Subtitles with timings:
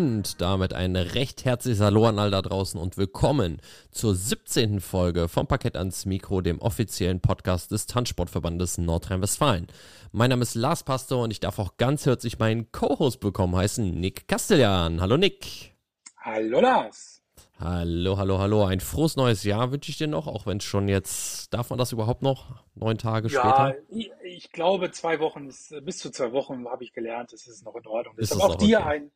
[0.00, 3.60] Und damit ein recht herzliches Hallo an all da draußen und willkommen
[3.90, 4.80] zur 17.
[4.80, 9.66] Folge vom Parkett ans Mikro, dem offiziellen Podcast des Tanzsportverbandes Nordrhein-Westfalen.
[10.10, 13.90] Mein Name ist Lars Pastor und ich darf auch ganz herzlich meinen Co-Host bekommen heißen,
[13.90, 15.02] Nick Castellan.
[15.02, 15.74] Hallo Nick.
[16.16, 17.22] Hallo Lars.
[17.58, 18.64] Hallo, hallo, hallo.
[18.64, 21.78] Ein frohes neues Jahr wünsche ich dir noch, auch wenn es schon jetzt, darf man
[21.78, 22.64] das überhaupt noch?
[22.74, 23.74] Neun Tage ja, später?
[23.90, 27.66] Ich, ich glaube, zwei Wochen, ist, bis zu zwei Wochen habe ich gelernt, das ist
[27.66, 28.16] noch in Ordnung.
[28.16, 28.88] Ist Deshalb auch dir okay.
[28.88, 29.10] ein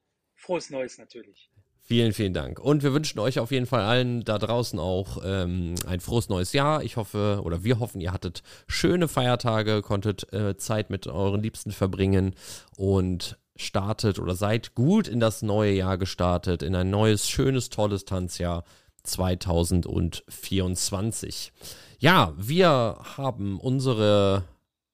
[0.44, 1.50] frohes neues natürlich.
[1.86, 2.58] Vielen, vielen Dank.
[2.58, 6.54] Und wir wünschen euch auf jeden Fall allen da draußen auch ähm, ein frohes neues
[6.54, 6.82] Jahr.
[6.82, 11.72] Ich hoffe, oder wir hoffen, ihr hattet schöne Feiertage, konntet äh, Zeit mit euren Liebsten
[11.72, 12.34] verbringen
[12.76, 18.06] und startet oder seid gut in das neue Jahr gestartet, in ein neues, schönes, tolles
[18.06, 18.64] Tanzjahr
[19.02, 21.52] 2024.
[21.98, 24.44] Ja, wir haben unsere,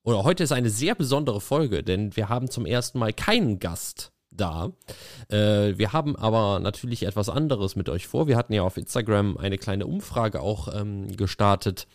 [0.03, 4.11] oder heute ist eine sehr besondere Folge, denn wir haben zum ersten Mal keinen Gast
[4.31, 4.71] da.
[5.29, 8.27] Äh, wir haben aber natürlich etwas anderes mit euch vor.
[8.27, 11.87] Wir hatten ja auf Instagram eine kleine Umfrage auch ähm, gestartet,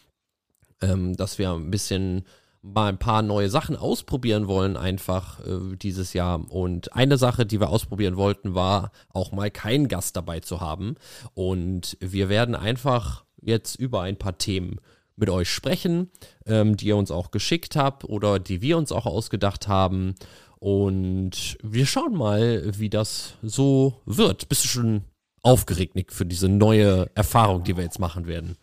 [0.83, 2.25] ähm, dass wir ein bisschen
[2.63, 6.51] mal ein paar neue Sachen ausprobieren wollen, einfach äh, dieses Jahr.
[6.51, 10.97] Und eine Sache, die wir ausprobieren wollten, war auch mal keinen Gast dabei zu haben.
[11.35, 14.81] Und wir werden einfach jetzt über ein paar Themen
[15.17, 16.11] mit euch sprechen,
[16.45, 20.15] ähm, die ihr uns auch geschickt habt oder die wir uns auch ausgedacht haben.
[20.59, 24.49] Und wir schauen mal, wie das so wird.
[24.49, 25.05] Bist du schon
[25.43, 28.57] aufgeregt, Nick, für diese neue Erfahrung, die wir jetzt machen werden?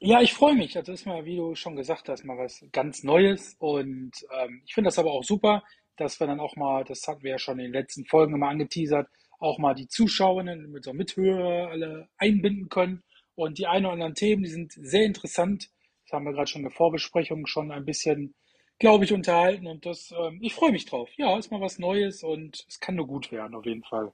[0.00, 0.72] Ja, ich freue mich.
[0.72, 3.54] Das ist mal, wie du schon gesagt hast, mal was ganz Neues.
[3.58, 5.62] Und ähm, ich finde das aber auch super,
[5.96, 8.48] dass wir dann auch mal, das hatten wir ja schon in den letzten Folgen immer
[8.48, 9.08] angeteasert,
[9.38, 13.02] auch mal die Zuschauerinnen mit so Mithörer alle einbinden können.
[13.34, 15.70] Und die ein oder anderen Themen, die sind sehr interessant.
[16.04, 18.34] Das haben wir gerade schon in der Vorbesprechung schon ein bisschen,
[18.80, 19.68] glaube ich, unterhalten.
[19.68, 21.08] Und das, ähm, ich freue mich drauf.
[21.16, 24.12] Ja, ist mal was Neues und es kann nur gut werden, auf jeden Fall.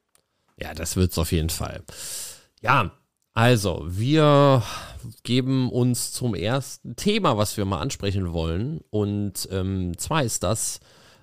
[0.60, 1.82] Ja, das wird's auf jeden Fall.
[2.60, 2.92] Ja,
[3.32, 4.62] also, wir
[5.22, 8.80] geben uns zum ersten Thema, was wir mal ansprechen wollen.
[8.90, 10.80] Und ähm, zwar ist das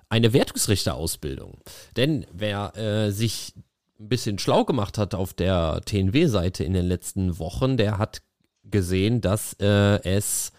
[0.08, 1.58] eine Wertungsrichterausbildung.
[1.96, 3.54] Denn wer äh, sich
[3.98, 8.22] ein bisschen schlau gemacht hat auf der TNW-Seite in den letzten Wochen, der hat
[8.62, 10.52] gesehen, dass äh, es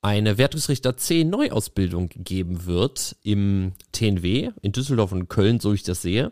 [0.00, 6.02] eine Wertungsrichter C Neuausbildung geben wird im TNW in Düsseldorf und Köln, so ich das
[6.02, 6.30] sehe.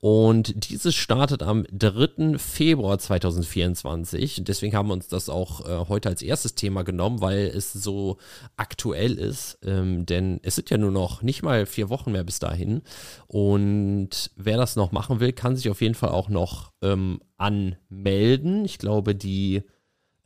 [0.00, 2.38] Und dieses startet am 3.
[2.38, 4.44] Februar 2024.
[4.44, 8.16] Deswegen haben wir uns das auch äh, heute als erstes Thema genommen, weil es so
[8.56, 9.58] aktuell ist.
[9.62, 12.80] Ähm, denn es sind ja nur noch nicht mal vier Wochen mehr bis dahin.
[13.26, 18.64] Und wer das noch machen will, kann sich auf jeden Fall auch noch ähm, anmelden.
[18.64, 19.62] Ich glaube, die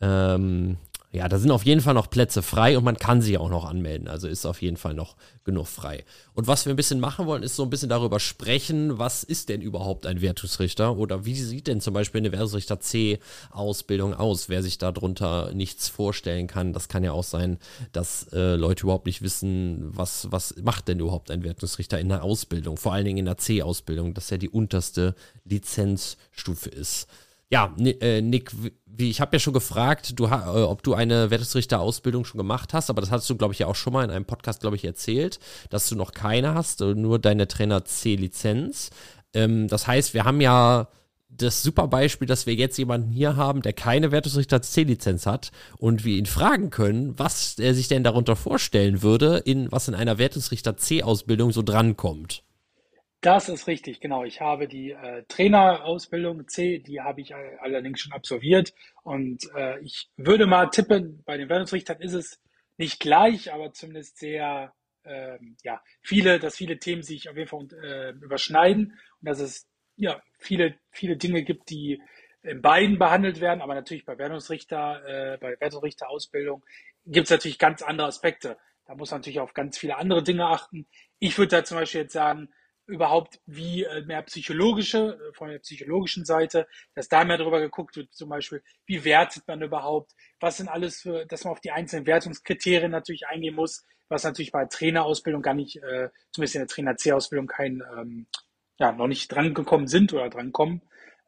[0.01, 0.77] ähm,
[1.17, 3.65] ja, da sind auf jeden Fall noch Plätze frei und man kann sie auch noch
[3.65, 4.07] anmelden.
[4.07, 6.05] Also ist auf jeden Fall noch genug frei.
[6.35, 9.49] Und was wir ein bisschen machen wollen, ist so ein bisschen darüber sprechen, was ist
[9.49, 14.51] denn überhaupt ein Wertungsrichter oder wie sieht denn zum Beispiel eine Wertungsrichter C-Ausbildung aus?
[14.51, 17.57] Wer sich darunter nichts vorstellen kann, das kann ja auch sein,
[17.93, 22.25] dass äh, Leute überhaupt nicht wissen, was, was macht denn überhaupt ein Wertungsrichter in der
[22.25, 25.15] Ausbildung, vor allen Dingen in der C-Ausbildung, das ja die unterste
[25.47, 27.09] Lizenzstufe ist.
[27.49, 28.51] Ja, äh, Nick,
[28.99, 33.01] ich habe ja schon gefragt, du, äh, ob du eine Wertungsrichterausbildung schon gemacht hast, aber
[33.01, 35.39] das hast du, glaube ich, ja auch schon mal in einem Podcast, glaube ich, erzählt,
[35.71, 38.91] dass du noch keine hast, äh, nur deine Trainer C-Lizenz.
[39.33, 40.89] Ähm, das heißt, wir haben ja
[41.29, 46.05] das super Beispiel, dass wir jetzt jemanden hier haben, der keine Wertungsrichter C-Lizenz hat und
[46.05, 50.19] wir ihn fragen können, was er sich denn darunter vorstellen würde, in was in einer
[50.19, 52.43] Wertungsrichter C-Ausbildung so drankommt.
[53.21, 54.25] Das ist richtig, genau.
[54.25, 58.73] Ich habe die äh, Trainerausbildung C, die habe ich allerdings schon absolviert.
[59.03, 62.41] Und äh, ich würde mal tippen, bei den Wertungsrichtern ist es
[62.77, 67.67] nicht gleich, aber zumindest sehr, äh, ja, viele, dass viele Themen sich auf jeden Fall
[67.83, 69.67] äh, überschneiden und dass es
[69.97, 72.01] ja viele, viele Dinge gibt, die
[72.43, 75.05] in beiden behandelt werden, aber natürlich bei Wertungsrichter,
[75.35, 76.65] äh, bei Wertungsrichterausbildung
[77.07, 78.57] gibt es natürlich ganz andere Aspekte.
[78.85, 80.87] Da muss man natürlich auf ganz viele andere Dinge achten.
[81.19, 82.49] Ich würde da zum Beispiel jetzt sagen,
[82.87, 87.97] überhaupt wie äh, mehr psychologische, äh, von der psychologischen Seite, dass da mehr darüber geguckt
[87.97, 91.73] wird, zum Beispiel, wie wertet man überhaupt, was sind alles für, dass man auf die
[91.73, 96.69] einzelnen Wertungskriterien natürlich eingehen muss, was natürlich bei Trainerausbildung gar nicht, äh, zumindest in der
[96.69, 98.27] Trainer C-Ausbildung kein, ähm,
[98.79, 100.83] ja, noch nicht dran gekommen sind oder dran kommen.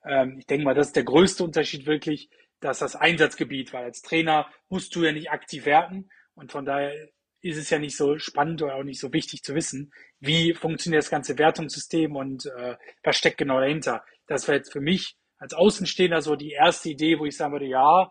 [0.04, 2.30] Ähm, ich denke mal, das ist der größte Unterschied wirklich,
[2.60, 6.94] dass das Einsatzgebiet, weil als Trainer musst du ja nicht aktiv werten und von daher
[7.40, 11.02] ist es ja nicht so spannend oder auch nicht so wichtig zu wissen, wie funktioniert
[11.02, 14.04] das ganze Wertungssystem und äh, was steckt genau dahinter.
[14.26, 17.66] Das wäre jetzt für mich als Außenstehender so die erste Idee, wo ich sagen würde,
[17.66, 18.10] ja,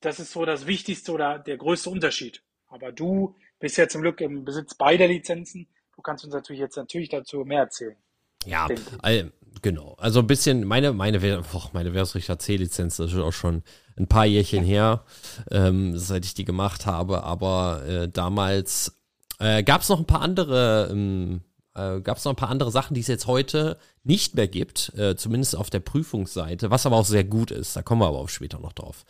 [0.00, 2.42] das ist so das Wichtigste oder der größte Unterschied.
[2.68, 5.68] Aber du bist ja zum Glück im Besitz beider Lizenzen.
[5.96, 7.96] Du kannst uns natürlich jetzt natürlich dazu mehr erzählen.
[8.44, 8.68] Ja,
[9.02, 9.32] all,
[9.62, 9.94] Genau.
[9.98, 13.62] Also ein bisschen, meine, meine, boah, meine Wertungsrichter C-Lizenz, das ist auch schon
[13.96, 15.04] ein paar Jährchen her,
[15.50, 17.24] ähm, seit ich die gemacht habe.
[17.24, 18.98] Aber äh, damals
[19.38, 21.40] äh, gab es noch ein paar andere, ähm,
[21.74, 24.92] äh, gab es noch ein paar andere Sachen, die es jetzt heute nicht mehr gibt,
[24.96, 27.76] äh, zumindest auf der Prüfungsseite, was aber auch sehr gut ist.
[27.76, 29.04] Da kommen wir aber auch später noch drauf.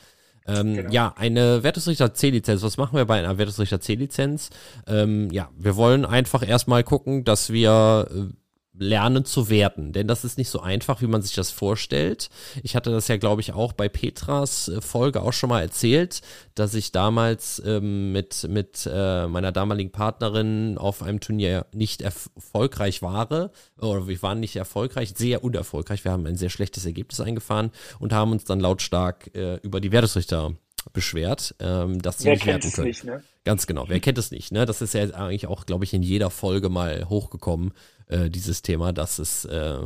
[0.46, 0.90] Ähm, genau.
[0.90, 2.62] Ja, eine Wertungsrichter C-Lizenz.
[2.62, 4.48] Was machen wir bei einer Wertungsrichter C-Lizenz?
[4.86, 8.34] Ähm, ja, wir wollen einfach erstmal gucken, dass wir äh,
[8.78, 9.92] lernen zu werten.
[9.92, 12.30] Denn das ist nicht so einfach, wie man sich das vorstellt.
[12.62, 16.20] Ich hatte das ja, glaube ich, auch bei Petras äh, Folge auch schon mal erzählt,
[16.54, 23.02] dass ich damals ähm, mit, mit äh, meiner damaligen Partnerin auf einem Turnier nicht erfolgreich
[23.02, 23.18] war.
[23.78, 26.04] Oder wir waren nicht erfolgreich, sehr unerfolgreich.
[26.04, 29.92] Wir haben ein sehr schlechtes Ergebnis eingefahren und haben uns dann lautstark äh, über die
[29.92, 30.54] Wertungsrichter
[30.92, 32.86] beschwert, ähm, dass sie Wer nicht werten können.
[32.86, 33.22] Nicht, ne?
[33.48, 33.86] Ganz genau.
[33.88, 34.52] Wer kennt es nicht?
[34.52, 34.66] Ne?
[34.66, 37.72] Das ist ja eigentlich auch, glaube ich, in jeder Folge mal hochgekommen
[38.06, 39.78] äh, dieses Thema, dass es äh,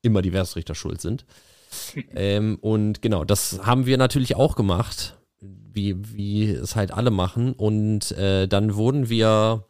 [0.00, 1.26] immer die Werksrichter schuld sind.
[2.14, 7.52] ähm, und genau, das haben wir natürlich auch gemacht, wie, wie es halt alle machen.
[7.52, 9.66] Und äh, dann wurden wir,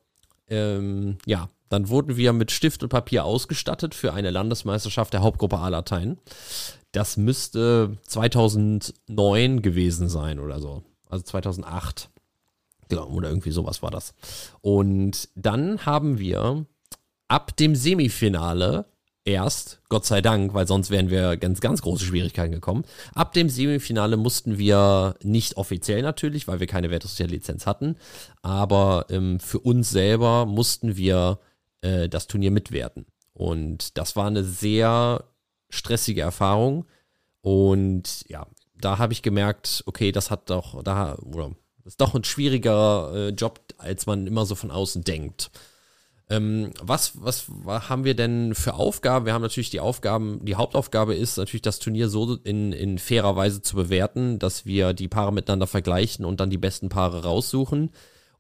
[0.49, 5.59] ähm, ja, dann wurden wir mit Stift und Papier ausgestattet für eine Landesmeisterschaft der Hauptgruppe
[5.59, 6.17] A-Latein.
[6.93, 10.85] Das müsste 2009 gewesen sein oder so.
[11.09, 12.09] Also 2008.
[12.93, 14.13] Genau, oder irgendwie sowas war das.
[14.61, 16.67] Und dann haben wir
[17.27, 18.85] ab dem Semifinale
[19.25, 22.85] erst, Gott sei Dank, weil sonst wären wir ganz, ganz große Schwierigkeiten gekommen.
[23.15, 27.97] Ab dem Semifinale mussten wir nicht offiziell natürlich, weil wir keine Wertungslizenz hatten,
[28.43, 31.39] aber ähm, für uns selber mussten wir
[31.81, 33.07] äh, das Turnier mitwerten.
[33.33, 35.25] Und das war eine sehr
[35.71, 36.85] stressige Erfahrung.
[37.41, 41.53] Und ja, da habe ich gemerkt, okay, das hat doch, da, oder
[41.85, 45.51] ist doch ein schwieriger äh, Job, als man immer so von außen denkt.
[46.31, 49.27] Ähm, was, was haben wir denn für Aufgaben?
[49.27, 53.37] Wir haben natürlich die Aufgaben, die Hauptaufgabe ist natürlich das Turnier so in, in fairer
[53.37, 57.91] Weise zu bewerten, dass wir die Paare miteinander vergleichen und dann die besten Paare raussuchen.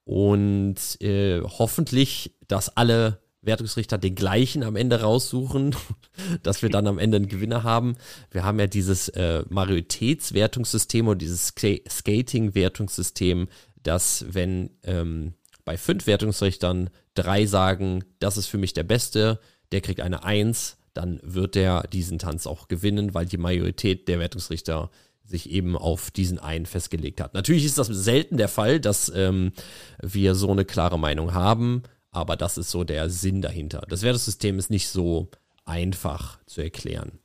[0.04, 5.74] Und äh, hoffentlich, dass alle Wertungsrichter den gleichen am Ende raussuchen,
[6.42, 7.96] dass wir dann am Ende einen Gewinner haben.
[8.30, 13.48] Wir haben ja dieses äh, Majoritätswertungssystem und dieses Skating-Wertungssystem,
[13.82, 15.34] dass wenn ähm,
[15.64, 19.40] bei fünf Wertungsrichtern drei sagen, das ist für mich der Beste,
[19.72, 24.18] der kriegt eine Eins, dann wird der diesen Tanz auch gewinnen, weil die Majorität der
[24.18, 24.90] Wertungsrichter
[25.24, 27.34] sich eben auf diesen einen festgelegt hat.
[27.34, 29.52] Natürlich ist das selten der Fall, dass ähm,
[30.00, 33.84] wir so eine klare Meinung haben, aber das ist so der Sinn dahinter.
[33.88, 35.30] Das Wertungssystem ist nicht so
[35.64, 37.18] einfach zu erklären.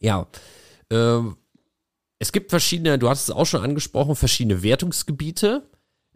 [0.00, 0.26] Ja,
[0.90, 1.20] äh,
[2.18, 5.62] es gibt verschiedene, du hast es auch schon angesprochen, verschiedene Wertungsgebiete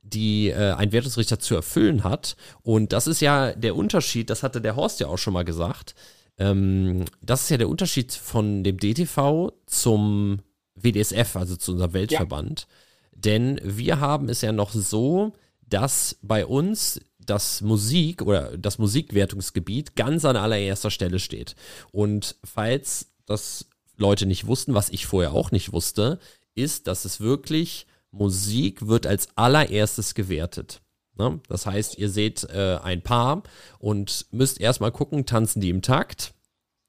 [0.07, 2.37] die äh, ein Wertungsrichter zu erfüllen hat.
[2.63, 5.95] Und das ist ja der Unterschied, das hatte der Horst ja auch schon mal gesagt.
[6.39, 10.41] Ähm, das ist ja der Unterschied von dem DTV zum
[10.75, 12.61] WDSF, also zu unserem Weltverband.
[12.61, 12.67] Ja.
[13.13, 15.33] Denn wir haben es ja noch so,
[15.69, 21.57] dass bei uns das Musik oder das Musikwertungsgebiet ganz an allererster Stelle steht.
[21.93, 26.19] Und falls das Leute nicht wussten, was ich vorher auch nicht wusste,
[26.55, 30.81] ist, dass es wirklich Musik wird als allererstes gewertet.
[31.19, 31.41] Ne?
[31.49, 33.43] Das heißt, ihr seht äh, ein Paar
[33.79, 36.35] und müsst erstmal gucken, tanzen die im Takt.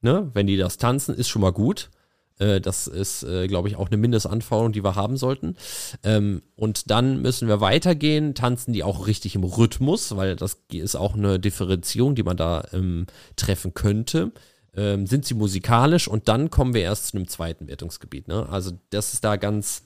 [0.01, 0.29] Ne?
[0.33, 1.89] Wenn die das tanzen, ist schon mal gut.
[2.39, 5.55] Äh, das ist, äh, glaube ich, auch eine Mindestanforderung, die wir haben sollten.
[6.03, 8.35] Ähm, und dann müssen wir weitergehen.
[8.35, 12.65] Tanzen die auch richtig im Rhythmus, weil das ist auch eine Differenzierung, die man da
[12.73, 14.31] ähm, treffen könnte.
[14.75, 18.27] Ähm, sind sie musikalisch und dann kommen wir erst zu einem zweiten Wertungsgebiet.
[18.27, 18.47] Ne?
[18.49, 19.83] Also das ist da ganz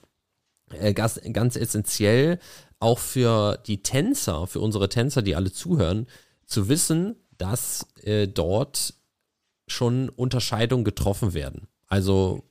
[0.74, 2.40] äh, ganz, ganz essentiell
[2.80, 6.08] auch für die Tänzer, für unsere Tänzer, die alle zuhören,
[6.46, 7.86] zu wissen, dass
[8.34, 8.96] dort
[9.68, 11.68] schon Unterscheidungen getroffen werden.
[11.92, 12.46] Also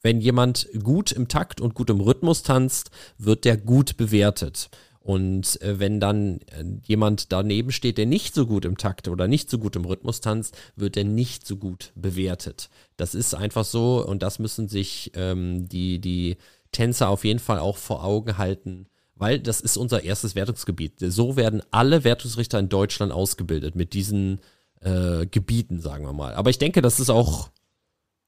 [0.00, 4.70] wenn jemand gut im Takt und gut im Rhythmus tanzt, wird der gut bewertet.
[5.00, 9.28] Und äh, wenn dann äh, jemand daneben steht, der nicht so gut im Takt oder
[9.28, 12.70] nicht so gut im Rhythmus tanzt, wird er nicht so gut bewertet.
[12.96, 16.38] Das ist einfach so und das müssen sich ähm, die, die
[16.72, 18.86] Tänzer auf jeden Fall auch vor Augen halten,
[19.16, 20.94] weil das ist unser erstes Wertungsgebiet.
[20.98, 24.40] So werden alle Wertungsrichter in Deutschland ausgebildet mit diesen
[24.80, 26.34] äh, Gebieten, sagen wir mal.
[26.34, 27.50] Aber ich denke, das ist auch,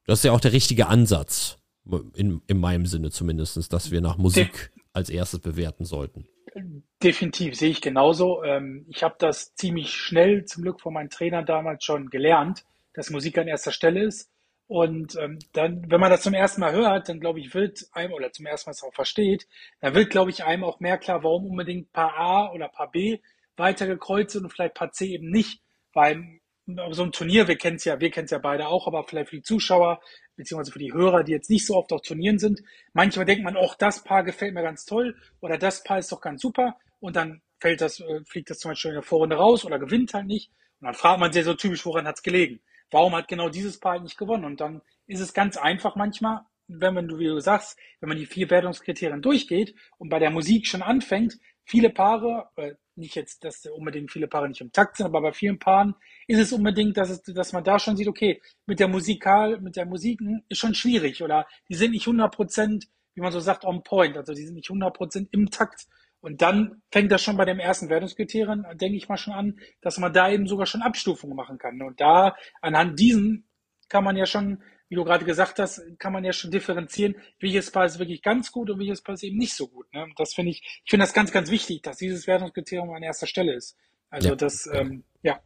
[0.06, 1.58] das ist ja auch der richtige Ansatz,
[2.14, 6.26] in, in meinem Sinne zumindest, dass wir nach Musik als erstes bewerten sollten.
[7.02, 8.42] Definitiv, sehe ich genauso.
[8.42, 13.10] Ähm, ich habe das ziemlich schnell, zum Glück von meinem Trainer damals schon gelernt, dass
[13.10, 14.30] Musik an erster Stelle ist.
[14.66, 18.12] Und ähm, dann, wenn man das zum ersten Mal hört, dann glaube ich, wird einem
[18.12, 19.48] oder zum ersten Mal es auch versteht,
[19.80, 23.18] dann wird, glaube ich, einem auch mehr klar, warum unbedingt Paar A oder Paar B
[23.56, 25.60] weitergekreuzt sind und vielleicht Paar C eben nicht.
[25.92, 26.39] Weil
[26.90, 29.30] so ein Turnier, wir kennen es ja, wir kennen es ja beide auch, aber vielleicht
[29.30, 30.00] für die Zuschauer,
[30.36, 32.60] beziehungsweise für die Hörer, die jetzt nicht so oft auf Turnieren sind.
[32.92, 36.20] Manchmal denkt man, auch das Paar gefällt mir ganz toll oder das Paar ist doch
[36.20, 39.64] ganz super und dann fällt das, äh, fliegt das zum Beispiel in der Vorrunde raus
[39.64, 40.50] oder gewinnt halt nicht.
[40.80, 42.60] Und dann fragt man sich so typisch, woran hat es gelegen?
[42.90, 44.44] Warum hat genau dieses Paar halt nicht gewonnen?
[44.44, 48.26] Und dann ist es ganz einfach manchmal, wenn man, wie du sagst, wenn man die
[48.26, 53.66] vier Wertungskriterien durchgeht und bei der Musik schon anfängt, viele Paare, äh, nicht jetzt, dass
[53.66, 55.94] unbedingt viele Paare nicht im Takt sind, aber bei vielen Paaren
[56.26, 59.76] ist es unbedingt, dass, es, dass man da schon sieht, okay, mit der Musikal, mit
[59.76, 63.64] der Musiken ist schon schwierig oder die sind nicht 100 Prozent, wie man so sagt,
[63.64, 65.86] on point, also die sind nicht 100 Prozent im Takt.
[66.20, 69.98] Und dann fängt das schon bei dem ersten Wertungskriterien, denke ich mal schon an, dass
[69.98, 71.80] man da eben sogar schon Abstufungen machen kann.
[71.80, 73.48] Und da anhand diesen
[73.88, 77.70] kann man ja schon wie du gerade gesagt hast, kann man ja schon differenzieren, welches
[77.70, 79.86] Paar ist wirklich ganz gut und welches Paar ist eben nicht so gut.
[79.94, 80.06] Ne?
[80.16, 83.54] Das finde ich, ich finde das ganz, ganz wichtig, dass dieses Wertungskriterium an erster Stelle
[83.54, 83.76] ist.
[84.10, 84.34] Also ja.
[84.34, 85.38] das, ähm, ja.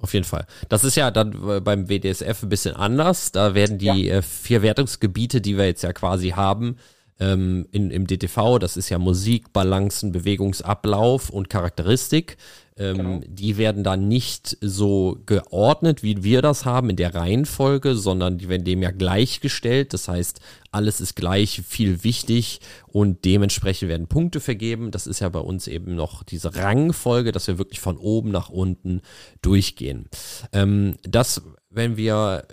[0.00, 0.46] Auf jeden Fall.
[0.68, 3.30] Das ist ja dann beim WDSF ein bisschen anders.
[3.30, 4.16] Da werden die ja.
[4.16, 6.76] Äh, vier Wertungsgebiete, die wir jetzt ja quasi haben,
[7.20, 12.36] ähm, in, im DTV, das ist ja Musik, Balancen, Bewegungsablauf und Charakteristik.
[12.76, 13.20] Ähm, genau.
[13.26, 18.48] Die werden dann nicht so geordnet, wie wir das haben in der Reihenfolge, sondern die
[18.48, 19.92] werden dem ja gleichgestellt.
[19.92, 24.92] Das heißt, alles ist gleich viel wichtig und dementsprechend werden Punkte vergeben.
[24.92, 28.48] Das ist ja bei uns eben noch diese Rangfolge, dass wir wirklich von oben nach
[28.48, 29.00] unten
[29.42, 30.08] durchgehen.
[30.52, 32.44] Ähm, das, wenn wir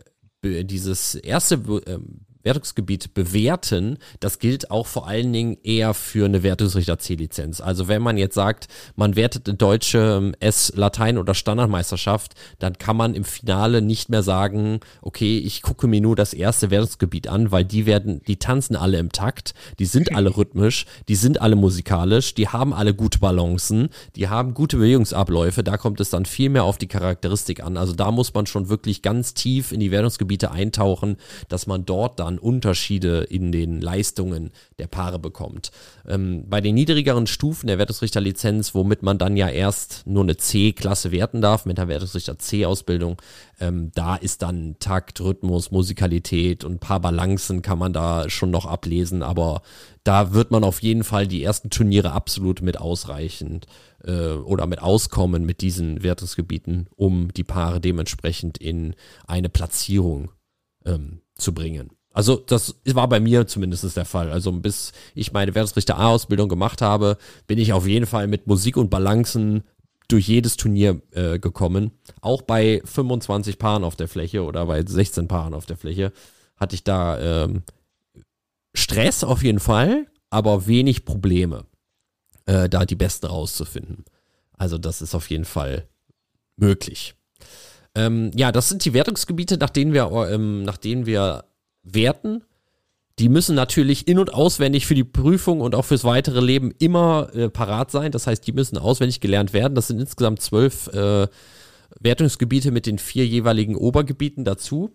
[0.44, 1.56] dieses erste
[1.88, 7.60] ähm, Wertungsgebiet bewerten, das gilt auch vor allen Dingen eher für eine Wertungsrichter C-Lizenz.
[7.60, 12.96] Also wenn man jetzt sagt, man wertet eine deutsche ähm, S-Latein- oder Standardmeisterschaft, dann kann
[12.96, 17.52] man im Finale nicht mehr sagen, okay, ich gucke mir nur das erste Wertungsgebiet an,
[17.52, 21.56] weil die werden, die tanzen alle im Takt, die sind alle rhythmisch, die sind alle
[21.56, 26.50] musikalisch, die haben alle gute Balancen, die haben gute Bewegungsabläufe, da kommt es dann viel
[26.50, 27.78] mehr auf die Charakteristik an.
[27.78, 31.18] Also da muss man schon wirklich ganz tief in die Wertungsgebiete eintauchen,
[31.50, 35.72] dass man dort dann man Unterschiede in den Leistungen der Paare bekommt.
[36.08, 41.12] Ähm, bei den niedrigeren Stufen der Wertungsrichterlizenz, womit man dann ja erst nur eine C-Klasse
[41.12, 43.22] werten darf, mit der Wertungsrichter C-Ausbildung,
[43.60, 48.52] ähm, da ist dann Takt, Rhythmus, Musikalität und ein paar Balancen kann man da schon
[48.52, 49.62] noch ablesen, aber
[50.04, 53.66] da wird man auf jeden Fall die ersten Turniere absolut mit ausreichend
[54.04, 58.94] äh, oder mit auskommen mit diesen Wertungsgebieten, um die Paare dementsprechend in
[59.26, 60.32] eine Platzierung
[60.86, 61.90] ähm, zu bringen.
[62.16, 64.32] Also das war bei mir zumindest der Fall.
[64.32, 68.78] Also bis ich meine Wertungsrichter A-Ausbildung gemacht habe, bin ich auf jeden Fall mit Musik
[68.78, 69.66] und Balancen
[70.08, 71.92] durch jedes Turnier äh, gekommen.
[72.22, 76.14] Auch bei 25 Paaren auf der Fläche oder bei 16 Paaren auf der Fläche
[76.56, 77.64] hatte ich da ähm,
[78.74, 81.66] Stress auf jeden Fall, aber wenig Probleme,
[82.46, 84.06] äh, da die Besten rauszufinden.
[84.54, 85.86] Also das ist auf jeden Fall
[86.56, 87.16] möglich.
[87.94, 91.44] Ähm, ja, das sind die Wertungsgebiete, nach denen wir, ähm, nach denen wir
[91.86, 92.44] werten.
[93.18, 97.34] Die müssen natürlich in- und auswendig für die Prüfung und auch fürs weitere Leben immer
[97.34, 98.12] äh, parat sein.
[98.12, 99.76] Das heißt, die müssen auswendig gelernt werden.
[99.76, 101.28] Das sind insgesamt zwölf äh,
[102.02, 104.92] Wertungsgebiete mit den vier jeweiligen Obergebieten dazu.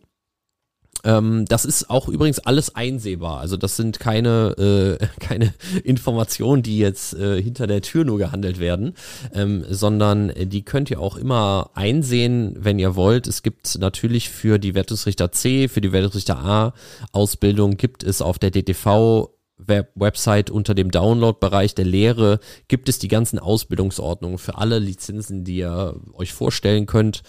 [1.04, 3.40] Ähm, das ist auch übrigens alles einsehbar.
[3.40, 5.54] Also das sind keine, äh, keine
[5.84, 8.94] Informationen, die jetzt äh, hinter der Tür nur gehandelt werden,
[9.34, 13.26] ähm, sondern die könnt ihr auch immer einsehen, wenn ihr wollt.
[13.26, 16.74] Es gibt natürlich für die Wertungsrichter C, für die Wertungsrichter A
[17.12, 19.30] Ausbildung gibt es auf der DTV
[19.66, 25.44] Web Website unter dem Download-Bereich der Lehre gibt es die ganzen Ausbildungsordnungen für alle Lizenzen,
[25.44, 27.22] die ihr euch vorstellen könnt.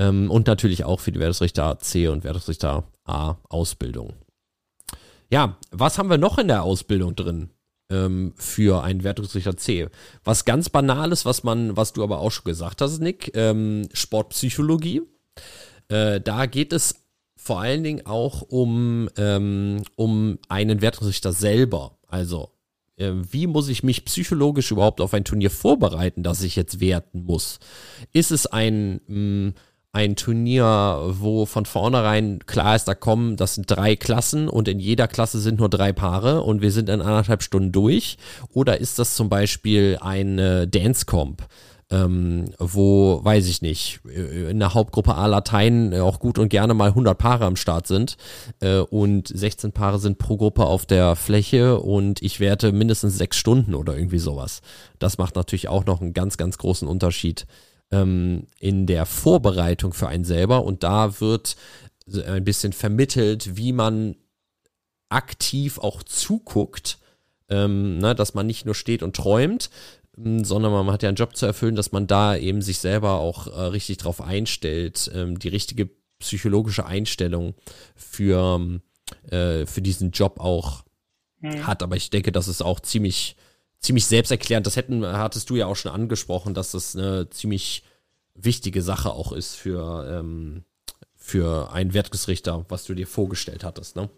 [0.00, 4.14] Ähm, und natürlich auch für die Wertungsrichter C und Wertungsrichter A Ausbildung.
[5.28, 7.50] Ja, was haben wir noch in der Ausbildung drin?
[7.90, 9.88] Ähm, für einen Wertungsrichter C.
[10.24, 15.02] Was ganz Banales, was man, was du aber auch schon gesagt hast, Nick, ähm, Sportpsychologie.
[15.88, 16.94] Äh, da geht es
[17.36, 21.98] vor allen Dingen auch um, ähm, um einen Wertungsrichter selber.
[22.06, 22.52] Also,
[22.96, 27.24] äh, wie muss ich mich psychologisch überhaupt auf ein Turnier vorbereiten, das ich jetzt werten
[27.24, 27.58] muss?
[28.12, 29.54] Ist es ein mh, mm,
[29.92, 34.78] ein Turnier, wo von vornherein klar ist, da kommen, das sind drei Klassen und in
[34.78, 38.16] jeder Klasse sind nur drei Paare und wir sind in anderthalb Stunden durch?
[38.52, 41.42] Oder ist das zum Beispiel eine Dance Comp?
[41.92, 46.90] Ähm, wo, weiß ich nicht, in der Hauptgruppe A Latein auch gut und gerne mal
[46.90, 48.16] 100 Paare am Start sind
[48.60, 53.38] äh, und 16 Paare sind pro Gruppe auf der Fläche und ich werte mindestens sechs
[53.38, 54.60] Stunden oder irgendwie sowas.
[55.00, 57.44] Das macht natürlich auch noch einen ganz, ganz großen Unterschied
[57.90, 61.56] ähm, in der Vorbereitung für einen selber und da wird
[62.26, 64.16] ein bisschen vermittelt, wie man
[65.08, 66.98] aktiv auch zuguckt,
[67.48, 69.70] ähm, ne, dass man nicht nur steht und träumt,
[70.16, 73.46] sondern man hat ja einen Job zu erfüllen, dass man da eben sich selber auch
[73.46, 77.54] äh, richtig drauf einstellt, ähm, die richtige psychologische Einstellung
[77.96, 78.80] für,
[79.30, 80.84] äh, für diesen Job auch
[81.40, 81.66] mhm.
[81.66, 81.82] hat.
[81.82, 83.36] Aber ich denke, das ist auch ziemlich,
[83.80, 84.66] ziemlich selbsterklärend.
[84.66, 87.82] Das hätten, hattest du ja auch schon angesprochen, dass das eine ziemlich
[88.34, 90.64] wichtige Sache auch ist für, ähm,
[91.16, 94.08] für einen Wertungsrichter, was du dir vorgestellt hattest, ne?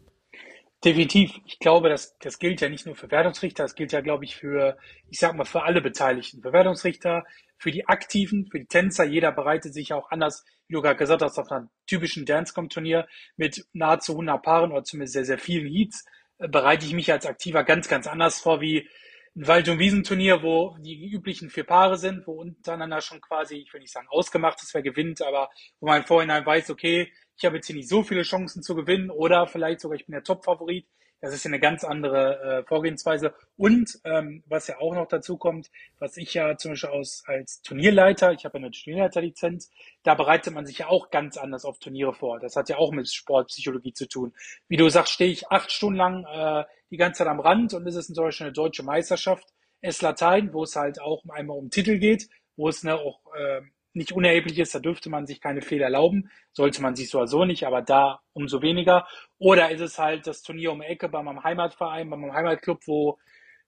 [0.84, 1.30] Definitiv.
[1.46, 4.34] Ich glaube, das, das gilt ja nicht nur für Wertungsrichter, das gilt ja, glaube ich,
[4.34, 4.76] für,
[5.08, 6.42] ich sag mal, für alle Beteiligten.
[6.42, 7.24] Für Wertungsrichter,
[7.56, 9.04] für die Aktiven, für die Tänzer.
[9.04, 13.64] Jeder bereitet sich auch anders, wie du gerade gesagt hast, auf einem typischen Dancecom-Turnier mit
[13.72, 16.04] nahezu 100 Paaren oder zumindest sehr, sehr vielen Heats,
[16.38, 18.88] äh, bereite ich mich als Aktiver ganz, ganz anders vor, wie
[19.34, 23.72] ein Wald- und Wiesenturnier, wo die üblichen vier Paare sind, wo untereinander schon quasi, ich
[23.72, 27.44] will nicht sagen ausgemacht ist, wer gewinnt, aber wo man im Vorhinein weiß, okay, ich
[27.44, 30.22] habe jetzt hier nicht so viele Chancen zu gewinnen oder vielleicht sogar ich bin der
[30.22, 30.86] Top-Favorit.
[31.22, 33.32] Das ist eine ganz andere äh, Vorgehensweise.
[33.56, 37.62] Und ähm, was ja auch noch dazu kommt, was ich ja zum Beispiel aus, als
[37.62, 39.70] Turnierleiter, ich habe ja eine Turnierleiterlizenz,
[40.02, 42.40] da bereitet man sich ja auch ganz anders auf Turniere vor.
[42.40, 44.34] Das hat ja auch mit Sportpsychologie zu tun.
[44.66, 47.86] Wie du sagst, stehe ich acht Stunden lang äh, die ganze Zeit am Rand und
[47.86, 49.46] es ist zum Beispiel eine deutsche Meisterschaft,
[49.80, 53.62] S Latein, wo es halt auch einmal um Titel geht, wo es ne, auch äh,
[53.94, 57.26] nicht unerheblich ist, da dürfte man sich keine Fehler erlauben, sollte man sich so oder
[57.26, 59.06] so nicht, aber da umso weniger.
[59.38, 62.80] Oder ist es halt das Turnier um die Ecke bei meinem Heimatverein, bei meinem Heimatclub,
[62.86, 63.18] wo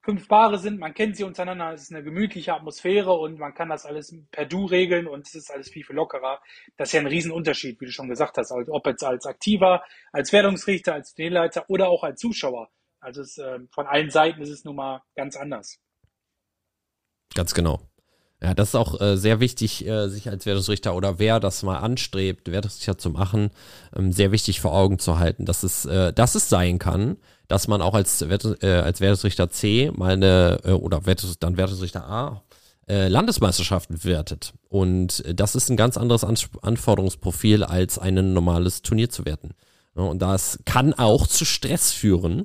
[0.04, 3.70] fünf Paare sind, man kennt sie untereinander, es ist eine gemütliche Atmosphäre und man kann
[3.70, 6.40] das alles per Du regeln und es ist alles viel, viel lockerer.
[6.76, 9.82] Das ist ja ein Riesenunterschied, wie du schon gesagt hast, also ob jetzt als Aktiver,
[10.12, 12.70] als Wertungsrichter, als Turnierleiter oder auch als Zuschauer.
[13.00, 15.78] Also es, äh, von allen Seiten ist es nun mal ganz anders.
[17.34, 17.80] Ganz genau.
[18.44, 21.78] Ja, das ist auch äh, sehr wichtig, äh, sich als Wertungsrichter oder wer das mal
[21.78, 23.48] anstrebt, Wertungsrichter zu machen,
[23.96, 27.16] ähm, sehr wichtig vor Augen zu halten, dass es, äh, dass es sein kann,
[27.48, 31.56] dass man auch als, Wert, äh, als Wertungsrichter C mal eine, äh, oder Wertungs, dann
[31.56, 32.42] Wertungsrichter A
[32.86, 34.52] äh, Landesmeisterschaften wertet.
[34.68, 39.52] Und das ist ein ganz anderes An Anforderungsprofil, als ein normales Turnier zu werten.
[39.94, 42.44] Und das kann auch zu Stress führen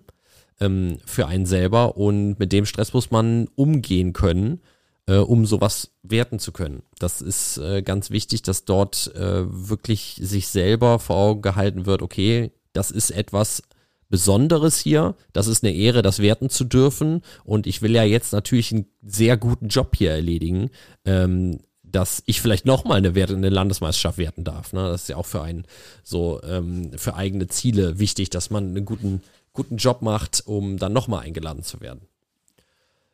[0.61, 4.61] ähm, für einen selber und mit dem Stress muss man umgehen können
[5.09, 6.83] äh, um sowas werten zu können.
[6.99, 12.03] Das ist äh, ganz wichtig, dass dort äh, wirklich sich selber vor Augen gehalten wird,
[12.03, 13.63] okay, das ist etwas
[14.09, 18.33] Besonderes hier, das ist eine Ehre, das werten zu dürfen und ich will ja jetzt
[18.33, 20.69] natürlich einen sehr guten Job hier erledigen,
[21.05, 24.73] ähm, dass ich vielleicht nochmal eine, Wert eine Landesmeisterschaft werten darf.
[24.73, 24.83] Ne?
[24.89, 25.65] Das ist ja auch für einen
[26.03, 30.93] so ähm, für eigene Ziele wichtig, dass man einen guten, guten Job macht, um dann
[30.93, 32.01] nochmal eingeladen zu werden.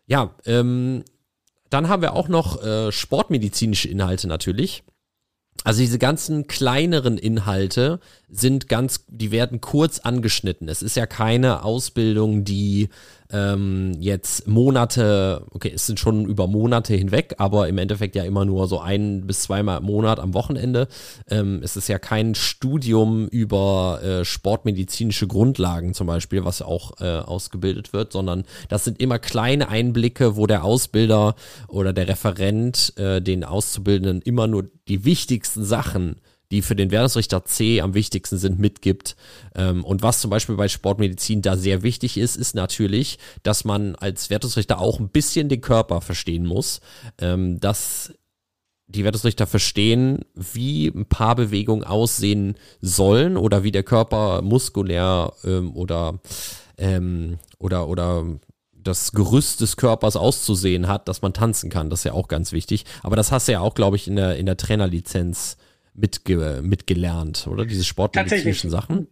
[0.07, 1.03] Ja, ähm,
[1.69, 4.83] dann haben wir auch noch äh, sportmedizinische Inhalte natürlich.
[5.63, 7.99] Also diese ganzen kleineren Inhalte
[8.29, 10.67] sind ganz, die werden kurz angeschnitten.
[10.67, 12.89] Es ist ja keine Ausbildung, die
[13.31, 18.45] ähm, jetzt Monate, okay, es sind schon über Monate hinweg, aber im Endeffekt ja immer
[18.45, 20.87] nur so ein bis zweimal im Monat am Wochenende.
[21.29, 27.19] Ähm, es ist ja kein Studium über äh, sportmedizinische Grundlagen zum Beispiel, was auch äh,
[27.19, 31.35] ausgebildet wird, sondern das sind immer kleine Einblicke, wo der Ausbilder
[31.67, 36.17] oder der Referent äh, den Auszubildenden immer nur die wichtigsten Sachen
[36.51, 39.15] die für den Wertungsrichter C am wichtigsten sind, mitgibt.
[39.55, 43.95] Ähm, und was zum Beispiel bei Sportmedizin da sehr wichtig ist, ist natürlich, dass man
[43.95, 46.81] als Wertungsrichter auch ein bisschen den Körper verstehen muss,
[47.19, 48.13] ähm, dass
[48.87, 55.75] die Wertungsrichter verstehen, wie ein paar Bewegungen aussehen sollen oder wie der Körper muskulär ähm,
[55.75, 56.19] oder
[57.57, 58.25] oder oder
[58.85, 61.89] das Gerüst des Körpers auszusehen hat, dass man tanzen kann.
[61.89, 62.85] Das ist ja auch ganz wichtig.
[63.01, 65.57] Aber das hast du ja auch, glaube ich, in der, in der Trainerlizenz
[65.95, 67.65] mitge mitgelernt, oder?
[67.65, 69.07] Diese sportmedizinischen Sachen?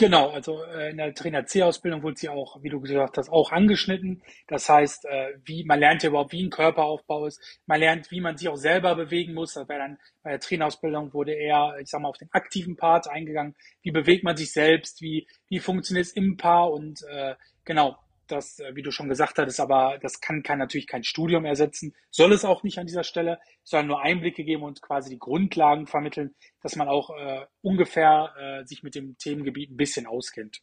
[0.00, 3.52] Genau, also äh, in der Trainer C-Ausbildung wurde sie auch, wie du gesagt hast, auch
[3.52, 4.22] angeschnitten.
[4.46, 7.38] Das heißt, äh, wie man lernt ja überhaupt, wie ein Körperaufbau ist.
[7.66, 9.52] Man lernt, wie man sich auch selber bewegen muss.
[9.52, 13.54] Das dann bei der Trainerausbildung wurde eher, ich sag mal, auf den aktiven Part eingegangen.
[13.82, 15.02] Wie bewegt man sich selbst?
[15.02, 16.72] Wie wie funktioniert es im Paar?
[16.72, 17.34] Und äh,
[17.66, 17.98] genau,
[18.30, 21.94] das, äh, wie du schon gesagt hattest, aber das kann, kann natürlich kein Studium ersetzen,
[22.10, 25.86] soll es auch nicht an dieser Stelle, sondern nur Einblicke geben und quasi die Grundlagen
[25.86, 30.60] vermitteln, dass man auch äh, ungefähr äh, sich mit dem Themengebiet ein bisschen auskennt.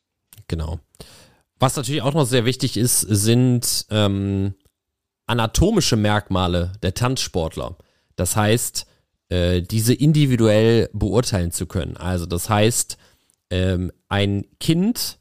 [0.47, 0.79] Genau.
[1.59, 4.53] Was natürlich auch noch sehr wichtig ist, sind ähm,
[5.25, 7.77] anatomische Merkmale der Tanzsportler.
[8.15, 8.85] Das heißt,
[9.29, 11.97] äh, diese individuell beurteilen zu können.
[11.97, 12.97] Also das heißt,
[13.49, 15.19] ähm, ein Kind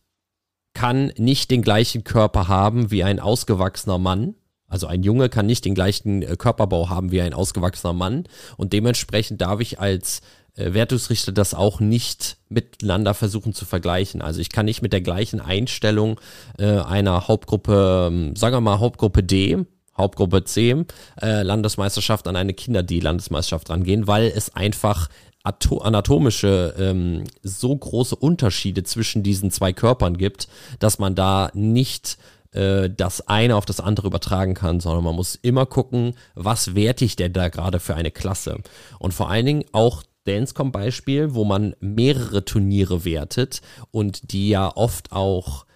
[0.77, 4.35] kann nicht den gleichen Körper haben wie ein ausgewachsener Mann.
[4.69, 8.25] Also ein Junge kann nicht den gleichen äh, Körperbau haben wie ein ausgewachsener Mann.
[8.59, 10.21] Und dementsprechend darf ich als
[10.55, 14.21] äh, Wertungsrichter das auch nicht miteinander versuchen zu vergleichen.
[14.21, 16.21] Also ich kann nicht mit der gleichen Einstellung
[16.59, 19.65] äh, einer Hauptgruppe, ähm, sagen wir mal Hauptgruppe D,
[19.97, 20.85] Hauptgruppe C
[21.23, 25.09] äh, Landesmeisterschaft an eine Kinder-D-Landesmeisterschaft rangehen, weil es einfach
[25.46, 32.18] anatomische ähm, so große Unterschiede zwischen diesen zwei Körpern gibt, dass man da nicht
[32.52, 37.04] äh, das eine auf das andere übertragen kann, sondern man muss immer gucken, was werte
[37.04, 38.59] ich denn da gerade für eine Klasse.
[38.98, 45.12] Und vor allen Dingen auch Dancecom-Beispiel, wo man mehrere Turniere wertet und die ja oft
[45.12, 45.66] auch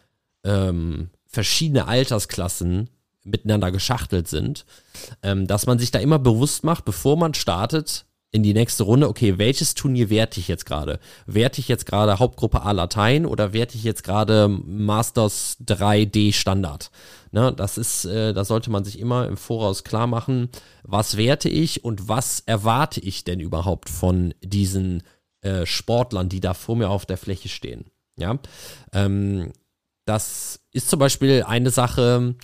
[0.44, 2.90] ähm, verschiedene Altersklassen
[3.24, 4.64] miteinander geschachtelt sind,
[5.22, 9.08] ähm, dass man sich da immer bewusst macht, bevor man startet in die nächste Runde,
[9.08, 11.00] okay, welches Turnier werte ich jetzt gerade?
[11.26, 16.90] Werte ich jetzt gerade Hauptgruppe A Latein oder werte ich jetzt gerade Masters 3D Standard?
[17.32, 20.48] Ne, das ist, äh, da sollte man sich immer im Voraus klar machen,
[20.82, 25.02] was werte ich und was erwarte ich denn überhaupt von diesen
[25.42, 27.86] äh, Sportlern, die da vor mir auf der Fläche stehen.
[28.16, 28.38] Ja,
[28.92, 29.52] ähm,
[30.06, 32.34] das ist zum Beispiel eine Sache,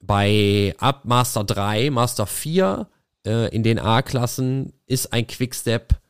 [0.00, 2.88] bei ab Master 3, Master 4
[3.28, 6.00] äh, in den A-Klassen ist ein Quickstep,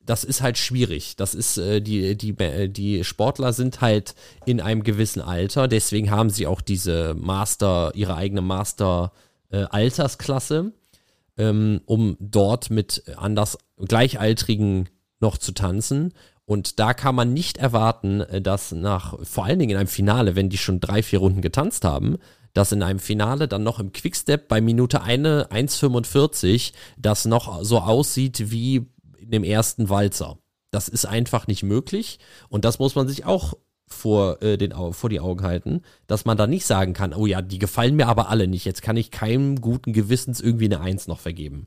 [0.00, 1.14] das ist halt schwierig.
[1.16, 2.34] Das ist, äh, die, die,
[2.68, 8.16] die Sportler sind halt in einem gewissen Alter, deswegen haben sie auch diese Master, ihre
[8.16, 10.72] eigene Master-Altersklasse,
[11.36, 14.88] äh, ähm, um dort mit anders Gleichaltrigen
[15.20, 16.12] noch zu tanzen.
[16.44, 20.36] Und da kann man nicht erwarten, äh, dass nach, vor allen Dingen in einem Finale,
[20.36, 22.18] wenn die schon drei, vier Runden getanzt haben,
[22.56, 28.50] dass in einem Finale dann noch im Quickstep bei Minute 1,45 das noch so aussieht
[28.50, 28.86] wie
[29.18, 30.38] in dem ersten Walzer.
[30.70, 35.10] Das ist einfach nicht möglich und das muss man sich auch vor, äh, den, vor
[35.10, 38.30] die Augen halten, dass man da nicht sagen kann, oh ja, die gefallen mir aber
[38.30, 41.66] alle nicht, jetzt kann ich keinem guten Gewissens irgendwie eine Eins noch vergeben.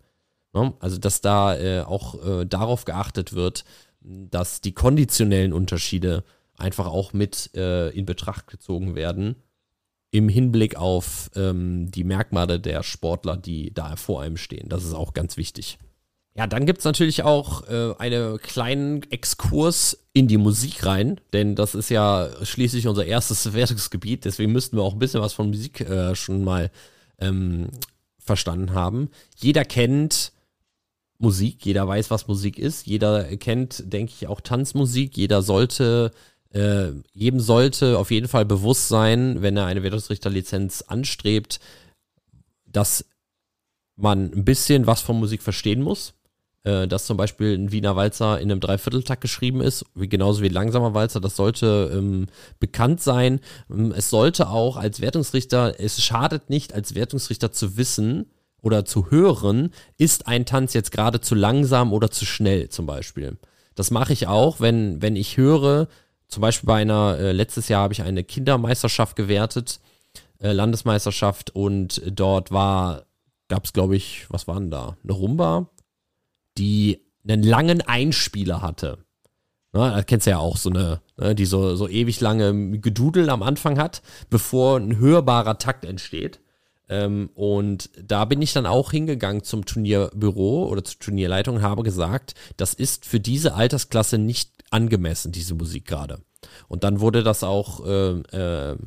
[0.53, 0.73] Ne?
[0.79, 3.63] Also, dass da äh, auch äh, darauf geachtet wird,
[4.01, 6.23] dass die konditionellen Unterschiede
[6.57, 9.35] einfach auch mit äh, in Betracht gezogen werden
[10.11, 14.69] im Hinblick auf ähm, die Merkmale der Sportler, die da vor einem stehen.
[14.69, 15.77] Das ist auch ganz wichtig.
[16.35, 21.55] Ja, dann gibt es natürlich auch äh, einen kleinen Exkurs in die Musik rein, denn
[21.55, 25.47] das ist ja schließlich unser erstes Wertungsgebiet, deswegen müssten wir auch ein bisschen was von
[25.47, 26.71] Musik äh, schon mal
[27.19, 27.67] ähm,
[28.19, 29.09] verstanden haben.
[29.35, 30.31] Jeder kennt
[31.17, 36.11] Musik, jeder weiß, was Musik ist, jeder kennt, denke ich, auch Tanzmusik, jeder sollte
[36.53, 41.59] äh, jedem sollte auf jeden Fall bewusst sein, wenn er eine Wertungsrichterlizenz anstrebt,
[42.65, 43.05] dass
[43.95, 46.13] man ein bisschen was von Musik verstehen muss.
[46.63, 50.47] Äh, dass zum Beispiel ein Wiener Walzer in einem Dreivierteltakt geschrieben ist, wie, genauso wie
[50.47, 52.27] ein langsamer Walzer, das sollte ähm,
[52.59, 53.39] bekannt sein.
[53.69, 58.25] Ähm, es sollte auch als Wertungsrichter, es schadet nicht, als Wertungsrichter zu wissen,
[58.61, 63.37] oder zu hören, ist ein Tanz jetzt gerade zu langsam oder zu schnell zum Beispiel.
[63.75, 65.87] Das mache ich auch, wenn, wenn ich höre,
[66.29, 69.79] zum Beispiel bei einer, äh, letztes Jahr habe ich eine Kindermeisterschaft gewertet,
[70.39, 73.05] äh, Landesmeisterschaft und dort war,
[73.47, 74.95] gab es glaube ich, was waren da?
[75.03, 75.69] Eine Rumba,
[76.57, 78.99] die einen langen Einspieler hatte.
[79.71, 83.29] Na, das kennst du ja auch, so eine, ne, die so, so ewig lange Gedudel
[83.29, 86.39] am Anfang hat, bevor ein hörbarer Takt entsteht.
[86.89, 91.83] Ähm, und da bin ich dann auch hingegangen zum Turnierbüro oder zur Turnierleitung und habe
[91.83, 96.21] gesagt, das ist für diese Altersklasse nicht angemessen, diese Musik gerade.
[96.67, 98.77] Und dann wurde das auch äh, äh,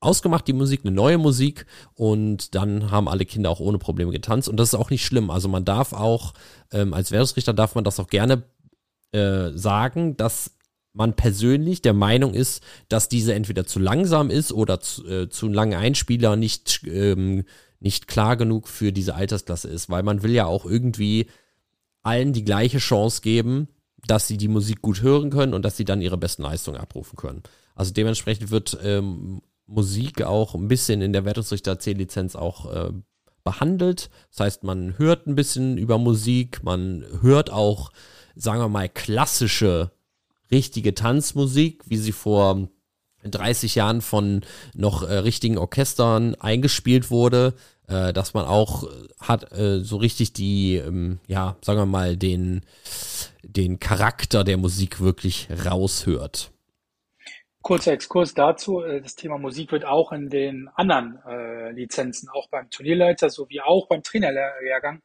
[0.00, 4.48] ausgemacht, die Musik, eine neue Musik und dann haben alle Kinder auch ohne Probleme getanzt
[4.48, 5.30] und das ist auch nicht schlimm.
[5.30, 6.34] Also man darf auch,
[6.72, 8.44] ähm, als Wertungsrichter darf man das auch gerne
[9.12, 10.52] äh, sagen, dass
[10.92, 15.48] man persönlich der Meinung ist, dass diese entweder zu langsam ist oder zu, äh, zu
[15.48, 17.44] lange Einspieler nicht, ähm,
[17.80, 21.26] nicht klar genug für diese Altersklasse ist, weil man will ja auch irgendwie
[22.02, 23.68] allen die gleiche Chance geben,
[24.10, 27.16] dass sie die Musik gut hören können und dass sie dann ihre besten Leistungen abrufen
[27.16, 27.42] können.
[27.74, 32.92] Also dementsprechend wird ähm, Musik auch ein bisschen in der Wertungsrichter C-Lizenz auch äh,
[33.44, 34.10] behandelt.
[34.30, 37.90] Das heißt, man hört ein bisschen über Musik, man hört auch,
[38.34, 39.92] sagen wir mal, klassische,
[40.50, 42.68] richtige Tanzmusik, wie sie vor
[43.24, 44.40] 30 Jahren von
[44.74, 47.54] noch äh, richtigen Orchestern eingespielt wurde,
[47.88, 52.16] äh, dass man auch äh, hat äh, so richtig die, ähm, ja, sagen wir mal,
[52.16, 52.62] den,
[53.42, 56.52] den Charakter der Musik wirklich raushört.
[57.62, 58.82] Kurzer Exkurs dazu.
[58.82, 63.60] Äh, das Thema Musik wird auch in den anderen äh, Lizenzen, auch beim Turnierleiter sowie
[63.60, 65.02] auch beim Trainerlehrgang,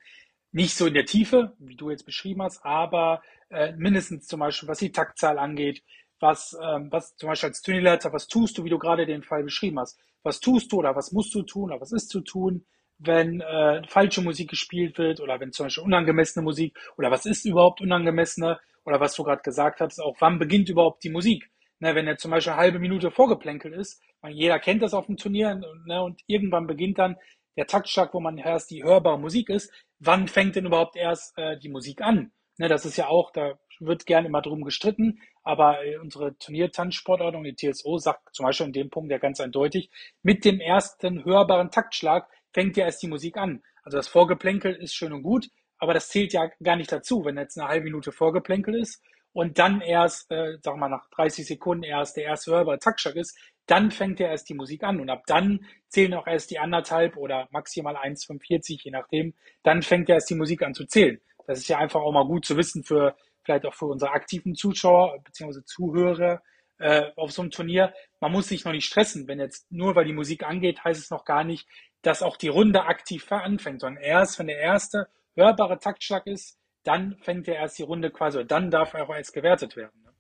[0.52, 4.70] nicht so in der Tiefe, wie du jetzt beschrieben hast, aber äh, mindestens zum Beispiel,
[4.70, 5.84] was die Taktzahl angeht,
[6.20, 9.44] was, ähm, was zum Beispiel als Turnierleiter, was tust du, wie du gerade den Fall
[9.44, 12.66] beschrieben hast, was tust du oder was musst du tun oder was ist zu tun,
[12.98, 17.46] wenn äh, falsche Musik gespielt wird oder wenn zum Beispiel unangemessene Musik oder was ist
[17.46, 21.50] überhaupt unangemessene oder was du gerade gesagt hast, auch wann beginnt überhaupt die Musik.
[21.80, 25.08] Ne, wenn er zum Beispiel eine halbe Minute vorgeplänkelt ist, weil jeder kennt das auf
[25.08, 27.18] dem Turnier ne, und irgendwann beginnt dann
[27.58, 31.58] der Taktschlag, wo man erst die hörbare Musik ist, wann fängt denn überhaupt erst äh,
[31.60, 32.32] die Musik an?
[32.58, 37.44] Ne, das ist ja auch, da wird gerne immer drum gestritten, aber äh, unsere Turniertanzsportordnung,
[37.44, 39.90] die TSO, sagt zum Beispiel in dem Punkt ja ganz eindeutig,
[40.22, 43.64] mit dem ersten hörbaren Taktschlag fängt ja erst die Musik an.
[43.84, 47.38] Also das Vorgeplänkel ist schön und gut, aber das zählt ja gar nicht dazu, wenn
[47.38, 51.84] jetzt eine halbe Minute Vorgeplänkel ist und dann erst, äh, sag mal, nach 30 Sekunden
[51.84, 55.24] erst der erste hörbare Taktschlag ist, dann fängt ja erst die Musik an und ab
[55.26, 59.34] dann zählen auch erst die anderthalb oder maximal 1,45, je nachdem,
[59.64, 61.20] dann fängt ja erst die Musik an zu zählen.
[61.48, 64.56] Das ist ja einfach auch mal gut zu wissen für vielleicht auch für unsere aktiven
[64.56, 65.64] Zuschauer bzw.
[65.66, 66.42] Zuhörer
[66.80, 67.94] äh, auf so einem Turnier.
[68.20, 71.10] Man muss sich noch nicht stressen, wenn jetzt nur weil die Musik angeht, heißt es
[71.10, 71.68] noch gar nicht,
[72.02, 77.16] dass auch die Runde aktiv anfängt, sondern erst, wenn der erste hörbare Taktschlag ist, dann
[77.22, 80.02] fängt ja erst die Runde quasi, dann darf er auch erst gewertet werden.
[80.04, 80.12] Ne?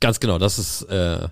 [0.00, 1.28] Ganz genau, das ist äh,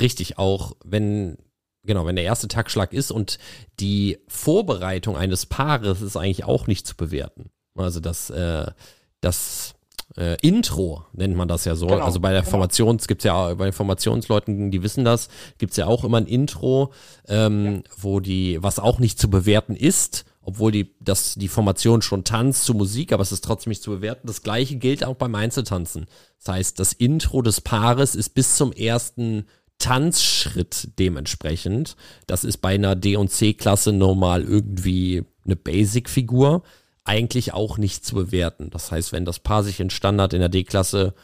[0.00, 0.38] richtig.
[0.38, 1.36] Auch wenn,
[1.84, 3.38] genau, wenn der erste Taktschlag ist und
[3.78, 7.50] die Vorbereitung eines Paares ist eigentlich auch nicht zu bewerten.
[7.74, 8.72] Also das, äh,
[9.20, 9.74] das
[10.16, 11.86] äh, Intro nennt man das ja so.
[11.86, 12.52] Genau, also bei der genau.
[12.52, 16.92] Formations gibt's ja bei den Formationsleuten, die wissen das, gibt's ja auch immer ein Intro,
[17.28, 17.80] ähm, ja.
[17.98, 22.64] wo die, was auch nicht zu bewerten ist, obwohl die, das, die Formation schon tanzt
[22.64, 24.26] zu Musik, aber es ist trotzdem nicht zu bewerten.
[24.26, 26.06] Das gleiche gilt auch beim Einzeltanzen.
[26.42, 29.44] Das heißt, das Intro des Paares ist bis zum ersten
[29.78, 31.96] Tanzschritt dementsprechend.
[32.26, 36.62] Das ist bei einer D- und C-Klasse normal irgendwie eine Basic-Figur
[37.08, 38.68] eigentlich auch nicht zu bewerten.
[38.70, 41.14] Das heißt, wenn das Paar sich in Standard in der D-Klasse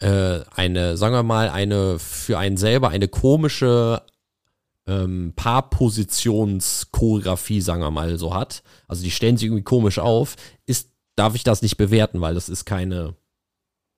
[0.00, 4.02] äh, eine, sagen wir mal, eine für einen selber eine komische
[4.86, 10.90] ähm, Paarpositions-Choreografie, sagen wir mal, so hat, also die stellen sich irgendwie komisch auf, ist,
[11.16, 13.16] darf ich das nicht bewerten, weil das ist keine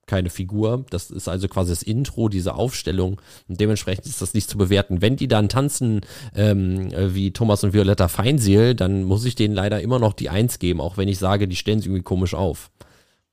[0.07, 0.85] keine Figur.
[0.91, 3.21] Das ist also quasi das Intro, diese Aufstellung.
[3.49, 5.03] Und dementsprechend ist das nicht zu bewerten.
[5.03, 6.01] Wenn die dann tanzen
[6.35, 10.59] ähm, wie Thomas und Violetta Feinsiel, dann muss ich denen leider immer noch die Eins
[10.59, 12.71] geben, auch wenn ich sage, die stellen sich irgendwie komisch auf.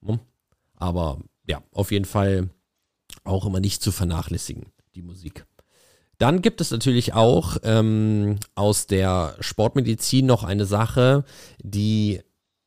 [0.05, 0.19] Hm?
[0.75, 2.49] Aber ja, auf jeden Fall
[3.23, 5.45] auch immer nicht zu vernachlässigen, die Musik.
[6.17, 11.25] Dann gibt es natürlich auch ähm, aus der Sportmedizin noch eine Sache,
[11.61, 12.21] die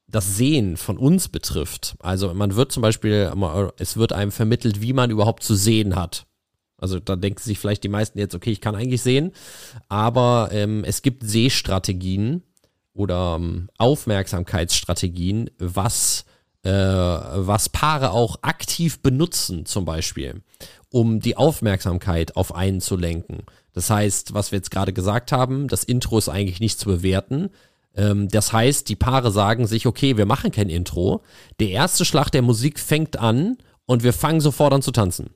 [0.09, 1.97] das Sehen von uns betrifft.
[1.99, 3.33] Also man wird zum Beispiel,
[3.79, 6.27] es wird einem vermittelt, wie man überhaupt zu sehen hat.
[6.79, 9.33] Also da denken sich vielleicht die meisten jetzt, okay, ich kann eigentlich sehen,
[9.89, 12.43] aber ähm, es gibt Sehstrategien
[12.93, 16.27] oder ähm, Aufmerksamkeitsstrategien, was,
[16.65, 20.43] äh, was Paare auch aktiv benutzen zum Beispiel,
[20.91, 23.45] um die Aufmerksamkeit auf einen zu lenken.
[23.73, 27.51] Das heißt, was wir jetzt gerade gesagt haben, das Intro ist eigentlich nicht zu bewerten,
[27.97, 31.23] das heißt, die Paare sagen sich, okay, wir machen kein Intro.
[31.61, 33.57] Der erste Schlag der Musik fängt an
[33.87, 35.31] und wir fangen sofort an zu tanzen.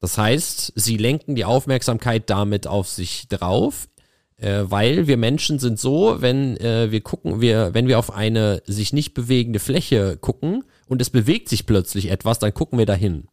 [0.00, 3.88] Das heißt, sie lenken die Aufmerksamkeit damit auf sich drauf,
[4.36, 8.62] äh, weil wir Menschen sind so, wenn äh, wir gucken, wir, wenn wir auf eine
[8.66, 13.28] sich nicht bewegende Fläche gucken und es bewegt sich plötzlich etwas, dann gucken wir dahin.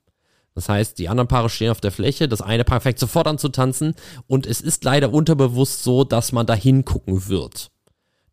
[0.54, 3.38] Das heißt, die anderen Paare stehen auf der Fläche, das eine Paar fängt sofort an
[3.38, 3.96] zu tanzen
[4.28, 7.72] und es ist leider unterbewusst so, dass man dahin gucken wird.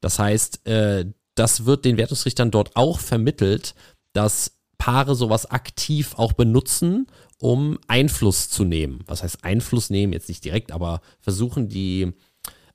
[0.07, 3.75] Das heißt, äh, das wird den Wertungsrichtern dort auch vermittelt,
[4.13, 7.09] dass Paare sowas aktiv auch benutzen,
[7.41, 9.03] um Einfluss zu nehmen.
[9.09, 10.13] Was heißt Einfluss nehmen?
[10.13, 12.13] Jetzt nicht direkt, aber versuchen die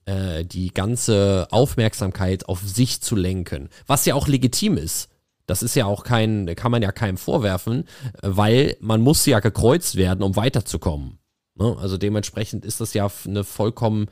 [0.03, 3.69] äh, die ganze Aufmerksamkeit auf sich zu lenken.
[3.87, 5.07] Was ja auch legitim ist.
[5.45, 7.85] Das ist ja auch kein, kann man ja keinem vorwerfen,
[8.21, 11.17] weil man muss ja gekreuzt werden, um weiterzukommen.
[11.55, 11.77] Ne?
[11.79, 14.07] Also dementsprechend ist das ja eine vollkommen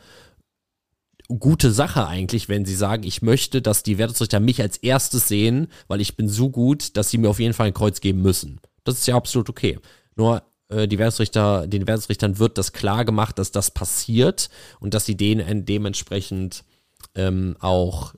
[1.38, 5.68] gute Sache eigentlich, wenn sie sagen, ich möchte, dass die Wertungsrichter mich als erstes sehen,
[5.88, 8.60] weil ich bin so gut, dass sie mir auf jeden Fall ein Kreuz geben müssen.
[8.84, 9.80] Das ist ja absolut okay.
[10.16, 15.06] Nur äh, die Wertungsrichter, den Wertungsrichtern wird das klar gemacht, dass das passiert und dass
[15.06, 16.64] sie denen dementsprechend
[17.14, 18.16] ähm, auch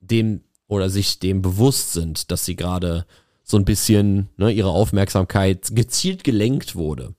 [0.00, 3.06] dem oder sich dem bewusst sind, dass sie gerade
[3.42, 7.14] so ein bisschen ne, ihre Aufmerksamkeit gezielt gelenkt wurde.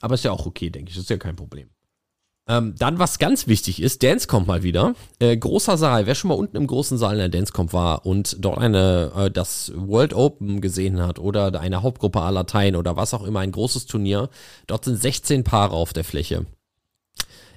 [0.00, 0.96] Aber ist ja auch okay, denke ich.
[0.96, 1.68] Das ist ja kein Problem.
[2.50, 4.94] Ähm, dann, was ganz wichtig ist, Dance kommt mal wieder.
[5.18, 8.06] Äh, großer Saal, wer schon mal unten im großen Saal in der Dance kommt war
[8.06, 12.96] und dort eine, äh, das World Open gesehen hat oder eine Hauptgruppe aller Latein oder
[12.96, 14.30] was auch immer, ein großes Turnier,
[14.66, 16.46] dort sind 16 Paare auf der Fläche.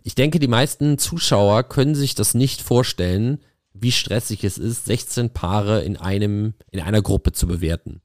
[0.04, 3.39] Ich denke, die meisten Zuschauer können sich das nicht vorstellen,
[3.73, 8.01] wie stressig es ist, 16 Paare in einem, in einer Gruppe zu bewerten.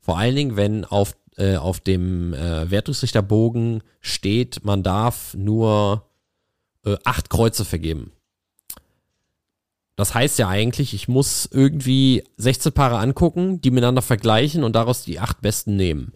[0.00, 6.06] Vor allen Dingen, wenn auf, äh, auf dem äh, Wertungsrichterbogen steht, man darf nur
[6.84, 8.12] äh, acht Kreuze vergeben.
[9.96, 15.04] Das heißt ja eigentlich, ich muss irgendwie 16 Paare angucken, die miteinander vergleichen und daraus
[15.04, 16.14] die acht besten nehmen.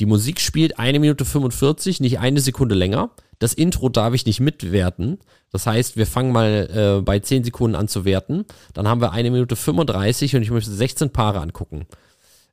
[0.00, 3.10] Die Musik spielt eine Minute 45, nicht eine Sekunde länger.
[3.38, 5.20] Das Intro darf ich nicht mitwerten.
[5.52, 8.44] Das heißt, wir fangen mal äh, bei 10 Sekunden an zu werten.
[8.72, 11.86] Dann haben wir eine Minute 35 und ich möchte 16 Paare angucken.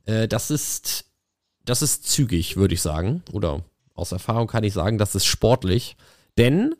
[0.06, 1.06] Äh, das ist,
[1.66, 3.24] das ist zügig, würde ich sagen.
[3.32, 3.64] Oder
[3.96, 5.96] aus Erfahrung kann ich sagen, das ist sportlich.
[6.38, 6.76] Denn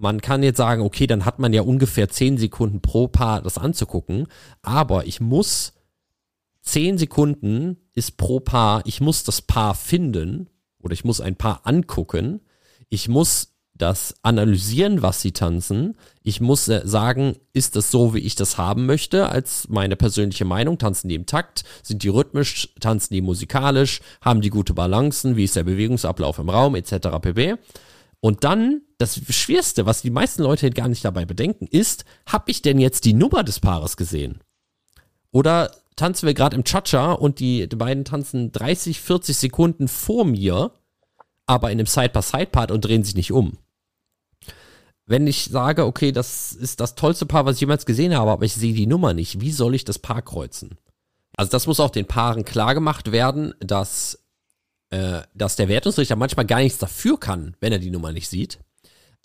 [0.00, 3.58] man kann jetzt sagen, okay, dann hat man ja ungefähr 10 Sekunden pro Paar das
[3.58, 4.26] anzugucken.
[4.62, 5.74] Aber ich muss
[6.62, 10.48] 10 Sekunden ist pro Paar, ich muss das Paar finden
[10.80, 12.40] oder ich muss ein Paar angucken.
[12.88, 15.96] Ich muss das analysieren, was sie tanzen.
[16.22, 20.44] Ich muss äh, sagen, ist das so, wie ich das haben möchte, als meine persönliche
[20.44, 20.78] Meinung?
[20.78, 21.64] Tanzen die im Takt?
[21.82, 22.74] Sind die rhythmisch?
[22.80, 24.00] Tanzen die musikalisch?
[24.20, 25.36] Haben die gute Balancen?
[25.36, 26.74] Wie ist der Bewegungsablauf im Raum?
[26.74, 26.92] Etc.
[27.20, 27.56] pp.
[28.20, 32.62] Und dann, das Schwerste, was die meisten Leute gar nicht dabei bedenken, ist, habe ich
[32.62, 34.40] denn jetzt die Nummer des Paares gesehen?
[35.32, 40.24] Oder tanzen wir gerade im Cha-Cha und die, die beiden tanzen 30, 40 Sekunden vor
[40.24, 40.72] mir,
[41.46, 43.58] aber in einem Side-by-Side-Part und drehen sich nicht um
[45.10, 48.44] wenn ich sage, okay, das ist das tollste Paar, was ich jemals gesehen habe, aber
[48.44, 50.78] ich sehe die Nummer nicht, wie soll ich das Paar kreuzen?
[51.36, 54.22] Also das muss auch den Paaren klar gemacht werden, dass,
[54.90, 58.60] äh, dass der Wertungsrichter manchmal gar nichts dafür kann, wenn er die Nummer nicht sieht.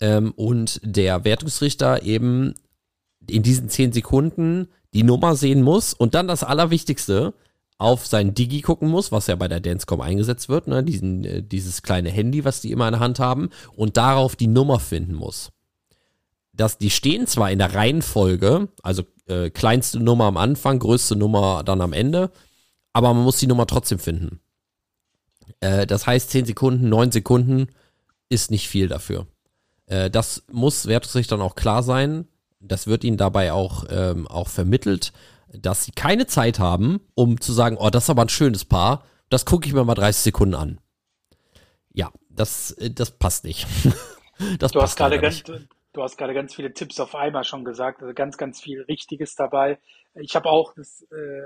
[0.00, 2.54] Ähm, und der Wertungsrichter eben
[3.28, 7.34] in diesen zehn Sekunden die Nummer sehen muss und dann das Allerwichtigste,
[7.78, 11.42] auf sein Digi gucken muss, was ja bei der Dancecom eingesetzt wird, ne, diesen, äh,
[11.42, 15.14] dieses kleine Handy, was die immer in der Hand haben, und darauf die Nummer finden
[15.14, 15.50] muss
[16.56, 21.62] dass die stehen zwar in der Reihenfolge, also äh, kleinste Nummer am Anfang, größte Nummer
[21.64, 22.30] dann am Ende,
[22.92, 24.40] aber man muss die Nummer trotzdem finden.
[25.60, 27.68] Äh, das heißt, 10 Sekunden, 9 Sekunden
[28.28, 29.26] ist nicht viel dafür.
[29.86, 32.28] Äh, das muss Wertungsrichtern auch klar sein.
[32.60, 35.12] Das wird ihnen dabei auch, ähm, auch vermittelt,
[35.48, 39.04] dass sie keine Zeit haben, um zu sagen, oh, das ist aber ein schönes Paar,
[39.28, 40.80] das gucke ich mir mal 30 Sekunden an.
[41.92, 43.66] Ja, das, äh, das passt nicht.
[44.58, 45.42] das du passt hast gerade ganz,
[45.96, 49.34] Du hast gerade ganz viele Tipps auf einmal schon gesagt, also ganz, ganz viel Richtiges
[49.34, 49.78] dabei.
[50.12, 51.42] Ich habe auch das, äh,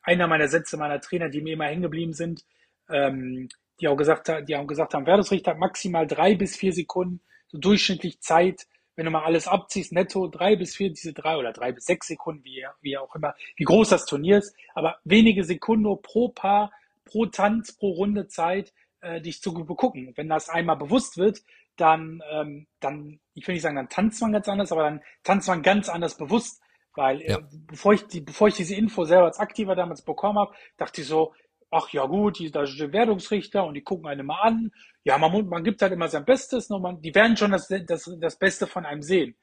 [0.00, 2.46] einer meiner Sätze meiner Trainer, die mir immer hängen geblieben sind,
[2.88, 7.20] ähm, die auch gesagt, die auch gesagt haben, Wertungsrichter maximal drei bis vier Sekunden,
[7.50, 11.52] so durchschnittlich Zeit, wenn du mal alles abziehst, netto drei bis vier, diese drei oder
[11.52, 15.44] drei bis sechs Sekunden, wie, wie auch immer, wie groß das Turnier ist, aber wenige
[15.44, 16.72] Sekunden pro Paar,
[17.04, 20.12] pro Tanz, pro Runde Zeit, äh, dich zu begucken.
[20.16, 21.40] Wenn das einmal bewusst wird,
[21.76, 25.48] dann, ähm, dann, ich will nicht sagen, dann tanzt man ganz anders, aber dann tanzt
[25.48, 26.60] man ganz anders bewusst.
[26.94, 27.38] Weil äh, ja.
[27.38, 31.00] äh, bevor, ich die, bevor ich diese Info selber als Aktiver damals bekommen habe, dachte
[31.00, 31.32] ich so,
[31.70, 34.72] ach ja gut, die, da sind Wertungsrichter und die gucken einen mal an.
[35.04, 38.10] Ja, man, man gibt halt immer sein Bestes, nur man, die werden schon das, das,
[38.20, 39.34] das Beste von einem sehen.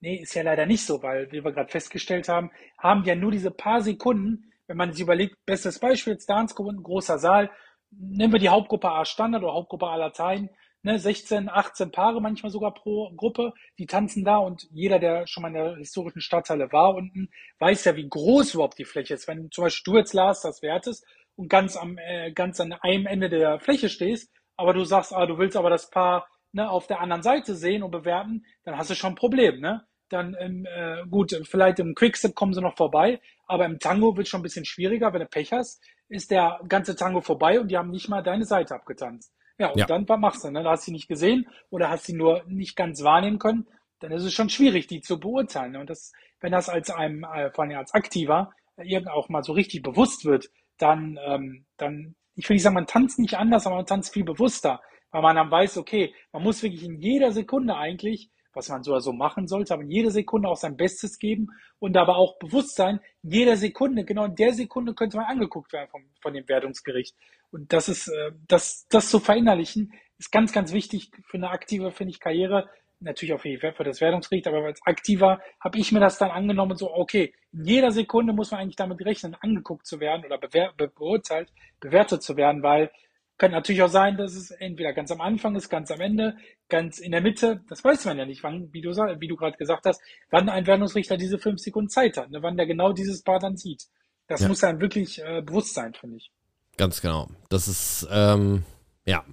[0.00, 3.32] Nee, ist ja leider nicht so, weil, wie wir gerade festgestellt haben, haben ja nur
[3.32, 7.50] diese paar Sekunden, wenn man sich überlegt, bestes Beispiel, Dance gewonnen, großer Saal,
[7.90, 10.50] nehmen wir die Hauptgruppe A Standard oder Hauptgruppe A Latein,
[10.82, 15.42] ne, 16, 18 Paare manchmal sogar pro Gruppe, die tanzen da und jeder, der schon
[15.42, 19.26] mal in der historischen Stadthalle war unten, weiß ja, wie groß überhaupt die Fläche ist.
[19.26, 21.04] Wenn zum Beispiel du jetzt Lars das wertest
[21.36, 25.24] und ganz am, äh, ganz an einem Ende der Fläche stehst, aber du sagst, ah,
[25.24, 28.90] du willst aber das Paar ne, auf der anderen Seite sehen und bewerten, dann hast
[28.90, 29.86] du schon ein Problem, ne?
[30.10, 34.26] Dann ähm, äh, gut, vielleicht im Quickstep kommen sie noch vorbei, aber im Tango wird
[34.26, 37.68] es schon ein bisschen schwieriger, wenn du Pech hast, ist der ganze Tango vorbei und
[37.68, 39.32] die haben nicht mal deine Seite abgetanzt.
[39.58, 39.86] Ja, und ja.
[39.86, 40.50] dann was machst du?
[40.50, 40.62] Ne?
[40.62, 43.68] Da hast du sie nicht gesehen oder hast sie nur nicht ganz wahrnehmen können.
[44.00, 45.72] Dann ist es schon schwierig, die zu beurteilen.
[45.72, 45.80] Ne?
[45.80, 49.52] Und das, wenn das als einem, äh, vor allem als Aktiver, äh, auch mal so
[49.52, 53.76] richtig bewusst wird, dann, ähm, dann, ich will nicht sagen, man tanzt nicht anders, aber
[53.76, 57.76] man tanzt viel bewusster, weil man dann weiß, okay, man muss wirklich in jeder Sekunde
[57.76, 61.18] eigentlich was man so oder so machen sollte, aber in jeder Sekunde auch sein Bestes
[61.18, 61.48] geben
[61.78, 65.88] und aber auch bewusst sein, jeder Sekunde, genau in der Sekunde könnte man angeguckt werden
[65.90, 67.14] vom, von dem Wertungsgericht.
[67.50, 71.92] Und das ist, äh, das, das zu verinnerlichen, ist ganz, ganz wichtig für eine aktive,
[71.92, 72.68] finde ich, Karriere.
[73.00, 76.76] Natürlich auch für, für das Wertungsgericht, aber als Aktiver habe ich mir das dann angenommen,
[76.76, 80.72] so, okay, in jeder Sekunde muss man eigentlich damit rechnen, angeguckt zu werden oder bewer
[80.76, 82.90] beurteilt, bewertet zu werden, weil
[83.38, 86.36] kann natürlich auch sein, dass es entweder ganz am Anfang ist, ganz am Ende,
[86.68, 87.62] ganz in der Mitte.
[87.68, 90.66] Das weiß man ja nicht, wann, wie du, wie du gerade gesagt hast, wann ein
[90.66, 93.84] Wertungsrichter diese fünf Sekunden Zeit hat, ne, wann der genau dieses Paar dann sieht.
[94.26, 94.48] Das ja.
[94.48, 96.32] muss einem wirklich äh, bewusst sein, finde ich.
[96.76, 97.28] Ganz genau.
[97.48, 98.64] Das ist, ähm,
[99.06, 99.24] ja.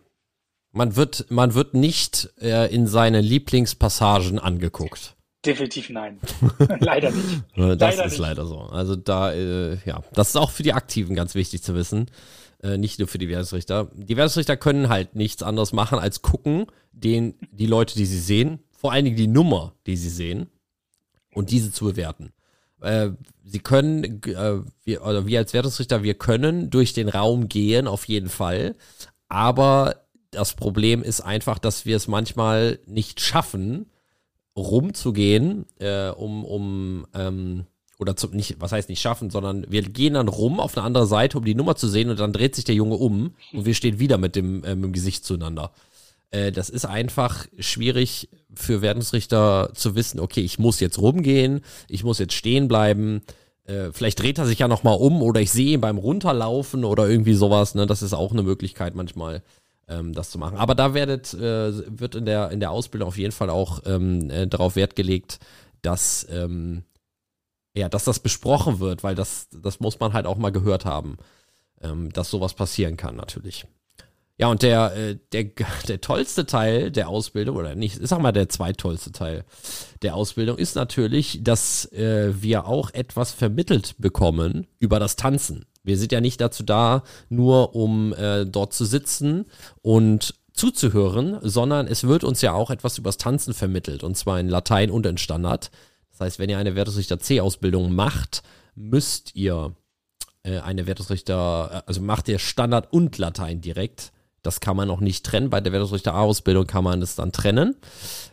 [0.75, 5.15] Man wird, man wird nicht äh, in seine Lieblingspassagen angeguckt.
[5.45, 6.19] Definitiv nein.
[6.79, 7.43] leider nicht.
[7.55, 8.19] Das leider ist nicht.
[8.19, 8.59] leider so.
[8.59, 12.11] Also da, äh, ja, das ist auch für die Aktiven ganz wichtig zu wissen.
[12.61, 13.89] Äh, nicht nur für die Wertungsrichter.
[13.93, 18.59] Die Wertungsrichter können halt nichts anderes machen, als gucken, den, die Leute, die sie sehen,
[18.69, 20.49] vor allen Dingen die Nummer, die sie sehen,
[21.33, 22.33] und diese zu bewerten.
[22.81, 23.11] Äh,
[23.45, 28.09] sie können, äh, wir, oder wir als Wertungsrichter, wir können durch den Raum gehen, auf
[28.09, 28.75] jeden Fall.
[29.29, 30.04] aber
[30.35, 33.87] das Problem ist einfach, dass wir es manchmal nicht schaffen,
[34.57, 37.65] rumzugehen, äh, um, um ähm,
[37.97, 41.07] oder zum, nicht, was heißt nicht schaffen, sondern wir gehen dann rum auf eine andere
[41.07, 43.73] Seite, um die Nummer zu sehen und dann dreht sich der Junge um und wir
[43.73, 45.71] stehen wieder mit dem, äh, mit dem Gesicht zueinander.
[46.31, 52.03] Äh, das ist einfach schwierig für Wertungsrichter zu wissen, okay, ich muss jetzt rumgehen, ich
[52.03, 53.21] muss jetzt stehen bleiben,
[53.65, 57.09] äh, vielleicht dreht er sich ja nochmal um oder ich sehe ihn beim Runterlaufen oder
[57.09, 57.85] irgendwie sowas, ne?
[57.85, 59.41] Das ist auch eine Möglichkeit manchmal
[59.87, 60.57] ähm, das zu machen.
[60.57, 64.29] Aber da werdet, äh, wird in der, in der Ausbildung auf jeden Fall auch ähm,
[64.29, 65.39] äh, darauf Wert gelegt,
[65.81, 66.83] dass, ähm,
[67.75, 71.17] ja, dass das besprochen wird, weil das, das muss man halt auch mal gehört haben,
[71.81, 73.65] ähm, dass sowas passieren kann natürlich.
[74.37, 75.43] Ja, und der, äh, der,
[75.87, 79.45] der tollste Teil der Ausbildung, oder nicht, ich sag mal der zweitollste Teil
[80.01, 85.65] der Ausbildung, ist natürlich, dass äh, wir auch etwas vermittelt bekommen über das Tanzen.
[85.85, 89.45] Wir sind ja nicht dazu da, nur um äh, dort zu sitzen
[89.81, 94.49] und zuzuhören, sondern es wird uns ja auch etwas übers Tanzen vermittelt, und zwar in
[94.49, 95.69] Latein und in Standard.
[96.11, 98.41] Das heißt, wenn ihr eine Wertungsrichter C-Ausbildung macht,
[98.73, 99.75] müsst ihr
[100.43, 104.11] äh, eine Wertungsrichter, äh, also macht ihr Standard und Latein direkt.
[104.41, 105.49] Das kann man noch nicht trennen.
[105.49, 107.75] Bei der Wertungsrichter A-Ausbildung kann man es dann trennen.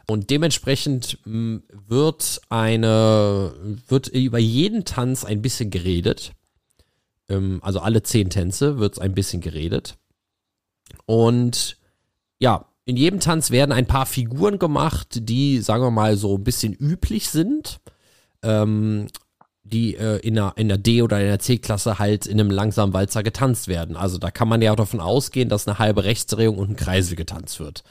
[0.06, 3.54] Und dementsprechend mh, wird eine,
[3.88, 6.32] wird über jeden Tanz ein bisschen geredet
[7.32, 9.96] ähm, also alle zehn Tänze wird es ein bisschen geredet.
[11.06, 11.78] Und
[12.38, 16.44] ja, in jedem Tanz werden ein paar Figuren gemacht, die, sagen wir mal, so ein
[16.44, 17.80] bisschen üblich sind.
[18.42, 19.08] Ähm,
[19.64, 22.92] die äh, in, der, in der D- oder in der C-Klasse halt in einem langsamen
[22.92, 23.96] Walzer getanzt werden.
[23.96, 27.16] Also da kann man ja auch davon ausgehen, dass eine halbe Rechtsdrehung und ein Kreisel
[27.16, 27.84] getanzt wird.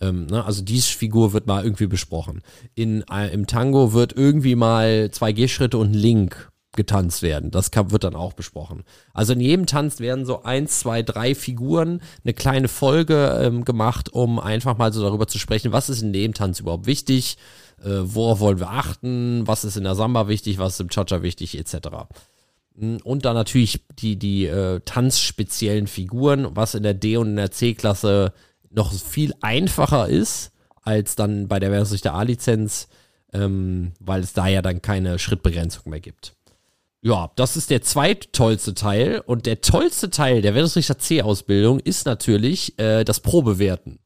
[0.00, 0.44] Ähm, ne?
[0.44, 2.42] Also diese Figur wird mal irgendwie besprochen.
[2.74, 7.50] In, äh, Im Tango wird irgendwie mal zwei Gehschritte und ein Link getanzt werden.
[7.50, 8.84] Das kann, wird dann auch besprochen.
[9.12, 14.12] Also in jedem Tanz werden so eins, zwei, drei Figuren eine kleine Folge ähm, gemacht,
[14.12, 17.36] um einfach mal so darüber zu sprechen, was ist in dem Tanz überhaupt wichtig,
[17.82, 21.22] äh, worauf wollen wir achten, was ist in der Samba wichtig, was ist im Cha-Cha
[21.22, 21.88] wichtig, etc.
[22.78, 27.36] Hm, und dann natürlich die, die äh, tanzspeziellen Figuren, was in der D- und in
[27.36, 28.32] der C-Klasse
[28.70, 30.52] noch viel einfacher ist,
[30.82, 32.88] als dann bei der Versus der A-Lizenz,
[33.32, 36.34] ähm, weil es da ja dann keine Schrittbegrenzung mehr gibt.
[37.04, 39.22] Ja, das ist der zweittollste Teil.
[39.26, 43.98] Und der tollste Teil der Wertungsrichter C-Ausbildung ist natürlich äh, das Probewerten.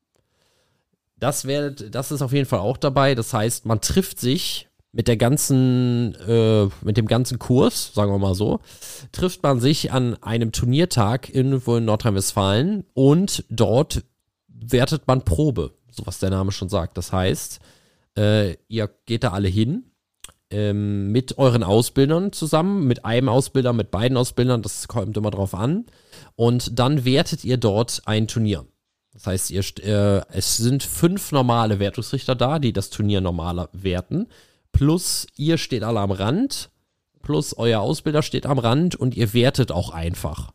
[1.18, 3.14] Das, werdet, das ist auf jeden Fall auch dabei.
[3.14, 8.18] Das heißt, man trifft sich mit der ganzen, äh, mit dem ganzen Kurs, sagen wir
[8.18, 8.60] mal so,
[9.12, 14.04] trifft man sich an einem Turniertag irgendwo in Nordrhein-Westfalen und dort
[14.48, 16.96] wertet man Probe, so was der Name schon sagt.
[16.96, 17.60] Das heißt,
[18.16, 19.84] äh, ihr geht da alle hin
[20.50, 25.54] ähm, mit euren Ausbildern zusammen, mit einem Ausbilder, mit beiden Ausbildern, das kommt immer drauf
[25.54, 25.86] an.
[26.36, 28.64] Und dann wertet ihr dort ein Turnier.
[29.12, 34.28] Das heißt, ihr, äh, es sind fünf normale Wertungsrichter da, die das Turnier normaler werten.
[34.72, 36.70] Plus ihr steht alle am Rand,
[37.22, 40.52] plus euer Ausbilder steht am Rand und ihr wertet auch einfach.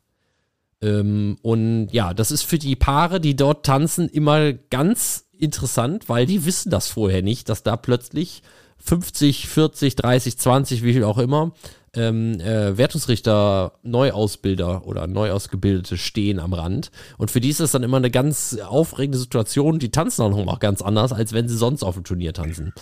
[0.81, 6.27] Ähm, und ja, das ist für die Paare, die dort tanzen, immer ganz interessant, weil
[6.27, 8.43] die wissen das vorher nicht, dass da plötzlich
[8.83, 11.53] 50, 40, 30, 20, wie viel auch immer,
[11.93, 16.91] ähm, äh, Wertungsrichter, Neuausbilder oder Neuausgebildete stehen am Rand.
[17.17, 19.79] Und für die ist das dann immer eine ganz aufregende Situation.
[19.79, 22.73] Die tanzen auch noch ganz anders, als wenn sie sonst auf dem Turnier tanzen.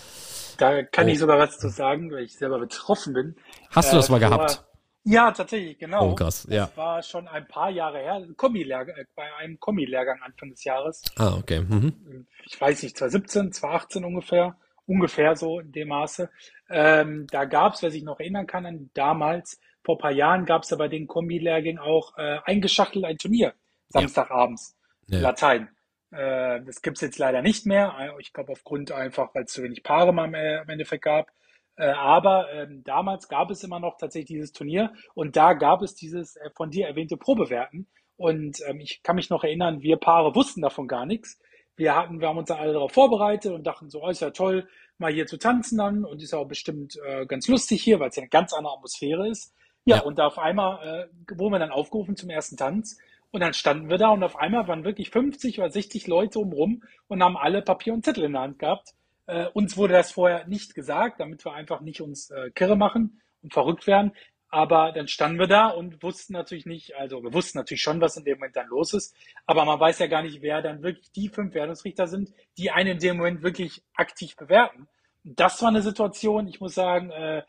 [0.58, 1.10] Da kann oh.
[1.10, 3.36] ich sogar was zu sagen, weil ich selber betroffen bin.
[3.70, 4.64] Hast du das äh, mal gehabt?
[5.04, 6.10] Ja, tatsächlich, genau.
[6.10, 6.66] Oh, krass, ja.
[6.66, 11.02] Das war schon ein paar Jahre her, Kombi-Lehrgang, äh, bei einem Kombi-Lehrgang Anfang des Jahres.
[11.16, 11.60] Ah, okay.
[11.60, 12.26] Mhm.
[12.44, 14.56] Ich weiß nicht, 2017, 2018 ungefähr
[14.90, 16.28] ungefähr so in dem Maße.
[16.68, 20.44] Ähm, da gab es, wer sich noch erinnern kann, an damals, vor ein paar Jahren
[20.44, 23.54] gab es da bei den Kombi-Lehrgängen auch äh, eingeschachtelt ein Turnier,
[23.88, 24.76] Samstagabends,
[25.06, 25.20] ja.
[25.20, 25.68] Latein.
[26.10, 27.94] Äh, das gibt's jetzt leider nicht mehr.
[27.98, 31.30] Äh, ich glaube aufgrund einfach, weil es zu wenig Paare mal im Endeffekt gab.
[31.76, 35.94] Äh, aber ähm, damals gab es immer noch tatsächlich dieses Turnier und da gab es
[35.94, 37.86] dieses äh, von dir erwähnte Probewerten.
[38.16, 41.40] Und ähm, ich kann mich noch erinnern, wir Paare wussten davon gar nichts
[41.80, 44.30] wir hatten, wir haben uns dann alle darauf vorbereitet und dachten so, oh, ist ja
[44.30, 44.68] toll,
[44.98, 48.10] mal hier zu tanzen dann und ist ja auch bestimmt äh, ganz lustig hier, weil
[48.10, 49.54] es ja eine ganz andere Atmosphäre ist.
[49.86, 50.02] Ja, ja.
[50.02, 52.98] und da auf einmal äh, wurden wir dann aufgerufen zum ersten Tanz
[53.30, 56.82] und dann standen wir da und auf einmal waren wirklich 50 oder 60 Leute umrum
[57.08, 58.90] und haben alle Papier und Zettel in der Hand gehabt.
[59.26, 63.22] Äh, uns wurde das vorher nicht gesagt, damit wir einfach nicht uns äh, kirre machen
[63.42, 64.12] und verrückt werden.
[64.50, 68.16] Aber dann standen wir da und wussten natürlich nicht, also wir wussten natürlich schon, was
[68.16, 69.14] in dem Moment dann los ist,
[69.46, 72.92] aber man weiß ja gar nicht, wer dann wirklich die fünf Wertungsrichter sind, die einen
[72.92, 74.88] in dem Moment wirklich aktiv bewerten.
[75.22, 77.42] Das war eine Situation, ich muss sagen, äh,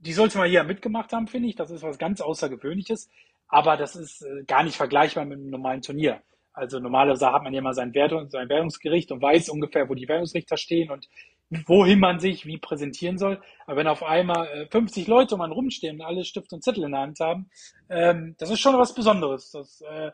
[0.00, 1.54] die sollte man hier mitgemacht haben, finde ich.
[1.54, 3.08] Das ist was ganz Außergewöhnliches,
[3.46, 6.22] aber das ist äh, gar nicht vergleichbar mit einem normalen Turnier.
[6.52, 10.08] Also normalerweise hat man ja mal sein, Wertung, sein Wertungsgericht und weiß ungefähr, wo die
[10.08, 11.08] Wertungsrichter stehen und
[11.66, 13.40] wohin man sich wie präsentieren soll.
[13.66, 16.84] Aber wenn auf einmal 50 äh, Leute um einen rumstehen und alle Stift und Zettel
[16.84, 17.50] in der Hand haben,
[17.88, 19.50] ähm, das ist schon was Besonderes.
[19.52, 20.10] Das äh,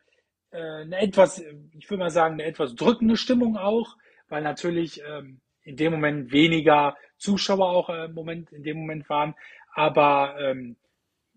[0.51, 3.97] äh, eine etwas, ich würde mal sagen, eine etwas drückende Stimmung auch,
[4.28, 9.09] weil natürlich ähm, in dem Moment weniger Zuschauer auch äh, im Moment in dem Moment
[9.09, 9.35] waren.
[9.74, 10.76] Aber ähm,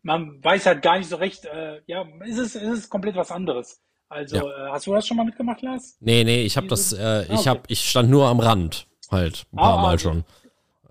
[0.03, 3.31] man weiß halt gar nicht so recht, äh, ja, ist es, ist es komplett was
[3.31, 3.81] anderes.
[4.09, 4.67] Also, ja.
[4.67, 5.97] äh, hast du das schon mal mitgemacht, Lars?
[5.99, 7.49] Nee, nee, ich habe das, äh, ich ah, okay.
[7.49, 10.23] hab, ich stand nur am Rand halt ein paar ah, Mal schon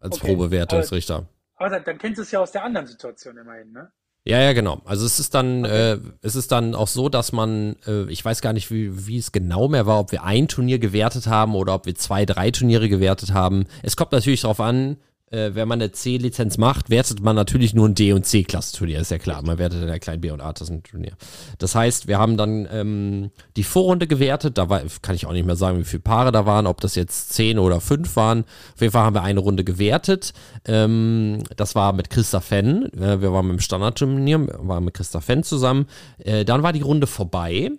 [0.01, 0.35] als okay.
[0.35, 1.27] Probewertungsrichter.
[1.57, 3.91] Aber, aber dann kennst du es ja aus der anderen Situation immerhin, ne?
[4.27, 4.83] Ja, ja, genau.
[4.85, 5.93] Also es ist dann, okay.
[5.93, 9.19] äh, es ist dann auch so, dass man, äh, ich weiß gar nicht, wie, wie
[9.19, 12.51] es genau mehr war, ob wir ein Turnier gewertet haben oder ob wir zwei, drei
[12.51, 13.67] Turniere gewertet haben.
[13.85, 14.97] Es kommt natürlich darauf an,
[15.31, 19.11] äh, wenn man eine C-Lizenz macht, wertet man natürlich nur ein D- und C-Klasse-Turnier, ist
[19.11, 19.43] ja klar.
[19.43, 21.13] Man wertet in der kleinen B- und A-Klassen-Turnier.
[21.59, 25.47] Das heißt, wir haben dann ähm, die Vorrunde gewertet, da war, kann ich auch nicht
[25.47, 28.45] mehr sagen, wie viele Paare da waren, ob das jetzt zehn oder fünf waren.
[28.75, 30.33] Auf jeden Fall haben wir eine Runde gewertet.
[30.65, 32.93] Ähm, das war mit Christa Fenn.
[32.93, 35.87] Äh, wir waren mit dem Standard-Turnier, waren mit Christa Fenn zusammen.
[36.19, 37.71] Äh, dann war die Runde vorbei.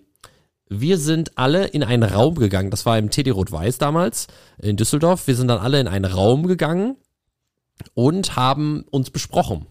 [0.69, 2.71] Wir sind alle in einen Raum gegangen.
[2.71, 4.27] Das war im TD Rot-Weiß damals
[4.61, 5.27] in Düsseldorf.
[5.27, 6.97] Wir sind dann alle in einen Raum gegangen
[7.93, 9.65] und haben uns besprochen.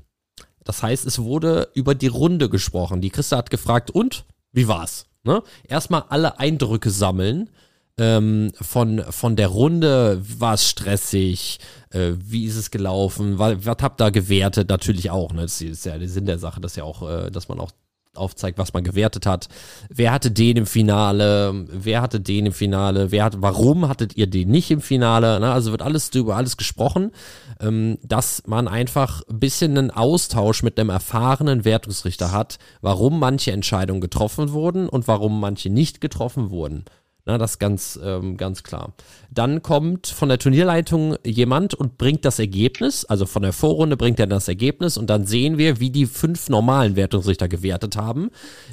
[0.65, 3.01] Das heißt, es wurde über die Runde gesprochen.
[3.01, 5.07] Die Christa hat gefragt, und wie war's?
[5.23, 5.43] Ne?
[5.69, 7.51] Erstmal alle Eindrücke sammeln
[7.99, 10.23] ähm, von, von der Runde.
[10.41, 11.59] War es stressig?
[11.91, 13.39] Äh, wie ist es gelaufen?
[13.39, 14.69] Was, was habt ihr gewertet?
[14.69, 15.33] Natürlich auch.
[15.33, 15.43] Ne?
[15.43, 17.71] Das ist ja der Sinn der Sache, dass ja auch, äh, dass man auch
[18.17, 19.49] aufzeigt, was man gewertet hat.
[19.89, 21.67] Wer hatte den im Finale?
[21.71, 23.11] Wer hatte den im Finale?
[23.11, 25.41] Wer hat, warum hattet ihr den nicht im Finale?
[25.41, 25.53] Ne?
[25.53, 27.13] Also wird alles über alles gesprochen,
[27.61, 33.53] ähm, dass man einfach ein bisschen einen Austausch mit einem erfahrenen Wertungsrichter hat, warum manche
[33.53, 36.85] Entscheidungen getroffen wurden und warum manche nicht getroffen wurden.
[37.29, 38.93] Na, das ist ganz, ähm, ganz klar.
[39.33, 44.21] Dann kommt von der Turnierleitung jemand und bringt das Ergebnis, also von der Vorrunde bringt
[44.21, 48.31] er das Ergebnis und dann sehen wir, wie die fünf normalen Wertungsrichter gewertet haben.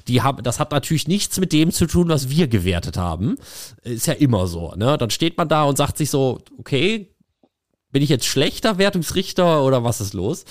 [0.07, 3.37] Die haben, das hat natürlich nichts mit dem zu tun, was wir gewertet haben.
[3.81, 4.99] Ist ja immer so, ne?
[4.99, 7.09] Dann steht man da und sagt sich so, okay,
[7.93, 10.43] bin ich jetzt schlechter Wertungsrichter oder was ist los?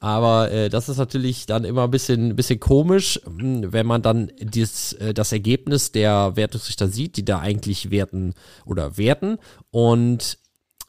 [0.00, 4.32] Aber äh, das ist natürlich dann immer ein bisschen, bisschen komisch, hm, wenn man dann
[4.40, 8.34] dies, äh, das Ergebnis der Wertungsrichter sieht, die da eigentlich werten
[8.64, 9.36] oder werten.
[9.70, 10.38] Und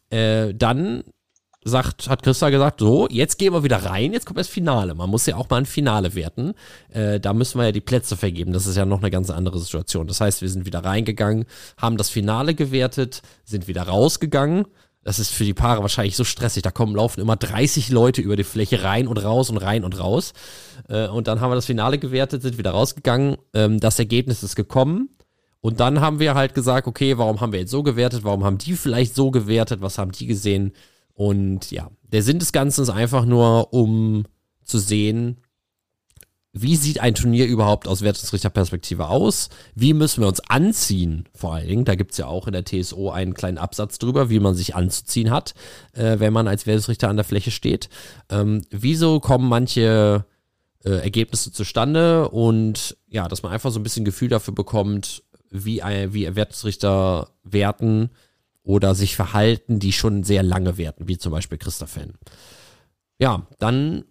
[0.10, 1.04] äh, dann
[1.66, 4.96] sagt, hat Christa gesagt, so, jetzt gehen wir wieder rein, jetzt kommt das Finale.
[4.96, 6.54] Man muss ja auch mal ein Finale werten.
[6.90, 8.54] Äh, da müssen wir ja die Plätze vergeben.
[8.54, 10.08] Das ist ja noch eine ganz andere Situation.
[10.08, 11.46] Das heißt, wir sind wieder reingegangen,
[11.76, 14.68] haben das Finale gewertet, sind wieder rausgegangen
[15.08, 16.64] das ist für die Paare wahrscheinlich so stressig.
[16.64, 19.98] Da kommen, laufen immer 30 Leute über die Fläche rein und raus und rein und
[19.98, 20.34] raus.
[20.90, 23.38] Äh, und dann haben wir das Finale gewertet, sind wieder rausgegangen.
[23.54, 25.08] Ähm, das Ergebnis ist gekommen.
[25.62, 28.26] Und dann haben wir halt gesagt, okay, warum haben wir jetzt so gewertet?
[28.26, 29.80] Warum haben die vielleicht so gewertet?
[29.80, 30.74] Was haben die gesehen?
[31.14, 34.26] Und ja, der Sinn des Ganzen ist einfach nur, um
[34.66, 35.38] zu sehen,
[36.62, 39.50] wie sieht ein Turnier überhaupt aus Wertungsrichterperspektive aus?
[39.76, 41.28] Wie müssen wir uns anziehen?
[41.34, 44.30] Vor allen Dingen, da gibt es ja auch in der TSO einen kleinen Absatz drüber,
[44.30, 45.54] wie man sich anzuziehen hat,
[45.94, 47.90] äh, wenn man als Wertungsrichter an der Fläche steht.
[48.30, 50.26] Ähm, wieso kommen manche
[50.84, 52.30] äh, Ergebnisse zustande?
[52.30, 58.10] Und ja, dass man einfach so ein bisschen Gefühl dafür bekommt, wie, wie Wertungsrichter werten
[58.64, 62.16] oder sich verhalten, die schon sehr lange werten, wie zum Beispiel Christophen.
[63.18, 64.04] Ja, dann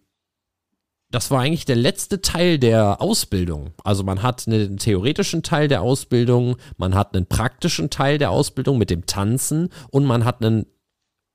[1.11, 3.73] das war eigentlich der letzte Teil der Ausbildung.
[3.85, 8.77] Also man hat einen theoretischen Teil der Ausbildung, man hat einen praktischen Teil der Ausbildung
[8.79, 10.67] mit dem Tanzen und man hat einen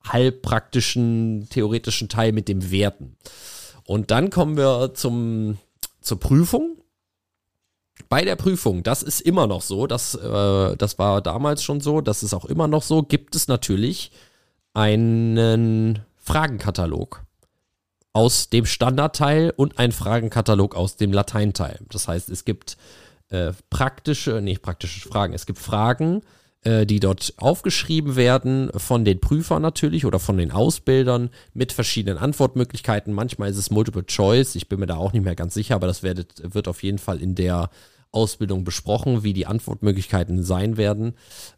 [0.03, 3.15] halbpraktischen, theoretischen Teil mit dem Werten.
[3.86, 5.57] Und dann kommen wir zum,
[6.01, 6.78] zur Prüfung.
[8.09, 12.01] Bei der Prüfung, das ist immer noch so, das, äh, das war damals schon so,
[12.01, 14.11] das ist auch immer noch so, gibt es natürlich
[14.74, 17.24] einen Fragenkatalog
[18.14, 21.80] aus dem Standardteil und ein Fragenkatalog aus dem Lateinteil.
[21.89, 22.78] Das heißt, es gibt
[23.30, 26.22] äh, praktische, nicht praktische Fragen, es gibt Fragen,
[26.64, 32.18] äh, die dort aufgeschrieben werden von den Prüfern natürlich oder von den Ausbildern mit verschiedenen
[32.18, 33.14] Antwortmöglichkeiten.
[33.14, 35.88] Manchmal ist es Multiple Choice, ich bin mir da auch nicht mehr ganz sicher, aber
[35.88, 37.70] das werdet, wird auf jeden Fall in der
[38.12, 41.14] Ausbildung besprochen, wie die Antwortmöglichkeiten sein werden.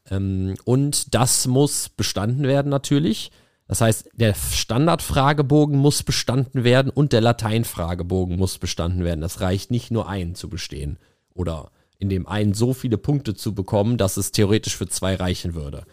[0.10, 3.32] Ähm, und das muss bestanden werden natürlich.
[3.68, 9.22] Das heißt, der Standardfragebogen muss bestanden werden und der Lateinfragebogen muss bestanden werden.
[9.22, 11.00] Das reicht nicht nur einen zu bestehen
[11.34, 15.54] oder in dem einen so viele Punkte zu bekommen, dass es theoretisch für zwei reichen
[15.54, 15.86] würde.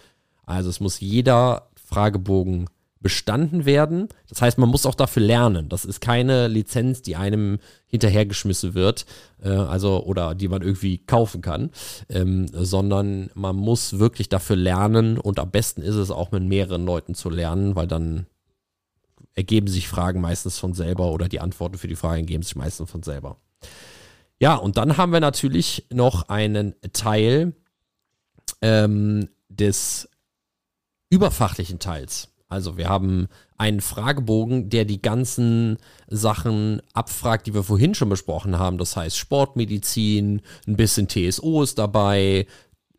[0.44, 2.68] Also es muss jeder Fragebogen
[3.00, 4.08] bestanden werden.
[4.28, 5.68] Das heißt, man muss auch dafür lernen.
[5.68, 9.06] Das ist keine Lizenz, die einem hinterhergeschmissen wird,
[9.42, 11.70] äh, also oder die man irgendwie kaufen kann,
[12.10, 16.84] ähm, sondern man muss wirklich dafür lernen und am besten ist es auch mit mehreren
[16.84, 18.26] Leuten zu lernen, weil dann
[19.34, 22.90] ergeben sich Fragen meistens von selber oder die Antworten für die Fragen ergeben sich meistens
[22.90, 23.38] von selber.
[24.38, 27.54] Ja, und dann haben wir natürlich noch einen Teil
[28.60, 30.08] ähm, des
[31.10, 32.29] überfachlichen Teils.
[32.50, 35.78] Also wir haben einen Fragebogen, der die ganzen
[36.08, 38.76] Sachen abfragt, die wir vorhin schon besprochen haben.
[38.76, 42.46] Das heißt Sportmedizin, ein bisschen TSO ist dabei,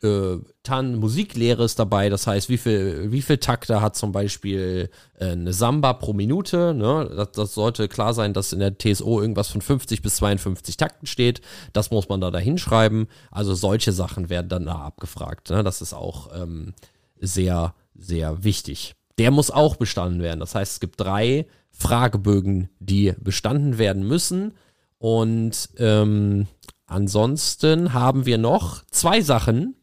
[0.01, 2.07] äh, Tan Musiklehre ist dabei.
[2.07, 4.89] Das heißt, wie viel, wie viel Takte hat zum Beispiel
[5.19, 6.73] äh, eine Samba pro Minute?
[6.73, 7.11] Ne?
[7.13, 11.07] Das, das, sollte klar sein, dass in der TSO irgendwas von 50 bis 52 Takten
[11.07, 11.41] steht.
[11.73, 13.07] Das muss man da hinschreiben.
[13.31, 15.49] Also solche Sachen werden dann da abgefragt.
[15.49, 15.61] Ne?
[15.61, 16.73] Das ist auch ähm,
[17.19, 20.39] sehr, sehr wichtig der muss auch bestanden werden.
[20.39, 24.55] Das heißt, es gibt drei Fragebögen, die bestanden werden müssen.
[24.97, 26.47] Und ähm,
[26.87, 29.75] ansonsten haben wir noch zwei Sachen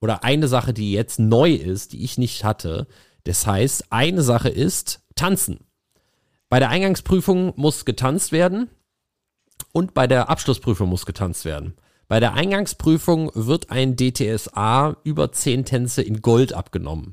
[0.00, 2.86] oder eine Sache, die jetzt neu ist, die ich nicht hatte.
[3.24, 5.66] Das heißt, eine Sache ist tanzen.
[6.48, 8.70] Bei der Eingangsprüfung muss getanzt werden
[9.72, 11.74] und bei der Abschlussprüfung muss getanzt werden.
[12.08, 17.12] Bei der Eingangsprüfung wird ein DTSA über 10 Tänze in Gold abgenommen.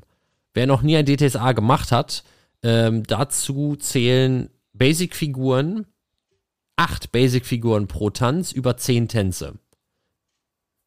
[0.56, 2.24] Wer noch nie ein DTSA gemacht hat,
[2.62, 5.84] ähm, dazu zählen Basic-Figuren,
[6.76, 9.58] acht Basic-Figuren pro Tanz über zehn Tänze.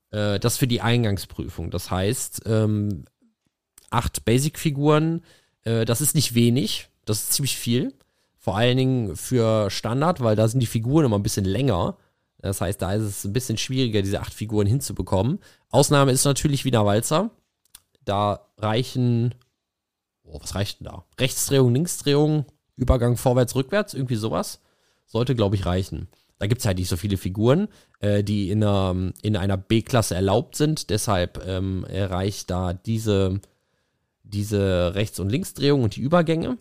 [0.09, 1.70] Äh, das für die Eingangsprüfung.
[1.70, 3.05] Das heißt, ähm,
[3.91, 5.22] acht Basic-Figuren,
[5.61, 7.93] äh, das ist nicht wenig, das ist ziemlich viel.
[8.39, 11.95] Vor allen Dingen für Standard, weil da sind die Figuren immer ein bisschen länger.
[12.39, 15.38] Das heißt, da ist es ein bisschen schwieriger, diese acht Figuren hinzubekommen.
[15.70, 17.30] Ausnahme ist natürlich Wiener Walzer.
[18.03, 19.36] Da reichen
[20.32, 21.05] oh, was reicht denn da?
[21.19, 24.61] Rechtsdrehung, Linksdrehung, Übergang vorwärts, rückwärts, irgendwie sowas.
[25.05, 26.07] Sollte, glaube ich, reichen.
[26.38, 27.67] Da gibt es halt nicht so viele Figuren,
[27.99, 30.89] äh, die in einer, in einer B-Klasse erlaubt sind.
[30.89, 33.41] Deshalb ähm, erreicht da diese,
[34.23, 36.57] diese Rechts- und Linksdrehung und die Übergänge.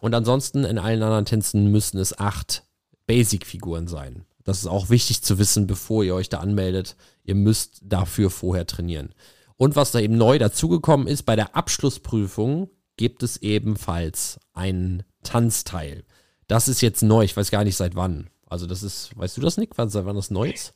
[0.00, 2.64] Und ansonsten in allen anderen Tänzen müssen es acht
[3.06, 4.24] Basic-Figuren sein.
[4.42, 6.96] Das ist auch wichtig zu wissen, bevor ihr euch da anmeldet.
[7.22, 9.14] Ihr müsst dafür vorher trainieren.
[9.56, 12.68] Und was da eben neu dazugekommen ist, bei der Abschlussprüfung
[13.02, 16.04] gibt es ebenfalls einen Tanzteil.
[16.46, 18.30] Das ist jetzt neu, ich weiß gar nicht seit wann.
[18.48, 20.72] Also das ist, weißt du das, Nick, seit wann das neu ist?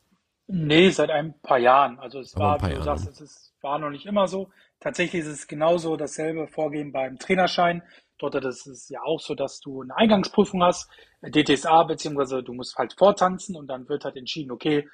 [0.49, 2.01] Nee, seit ein paar Jahren.
[2.01, 4.51] Also es Aber war, wie du sagst, es ist, war noch nicht immer so.
[4.81, 7.85] Tatsächlich ist es genauso dasselbe Vorgehen beim Trainerschein.
[8.19, 10.91] Dort ist es ja auch so, dass du eine Eingangsprüfung hast,
[11.23, 14.89] DTSA, beziehungsweise du musst halt vortanzen und dann wird halt entschieden, okay,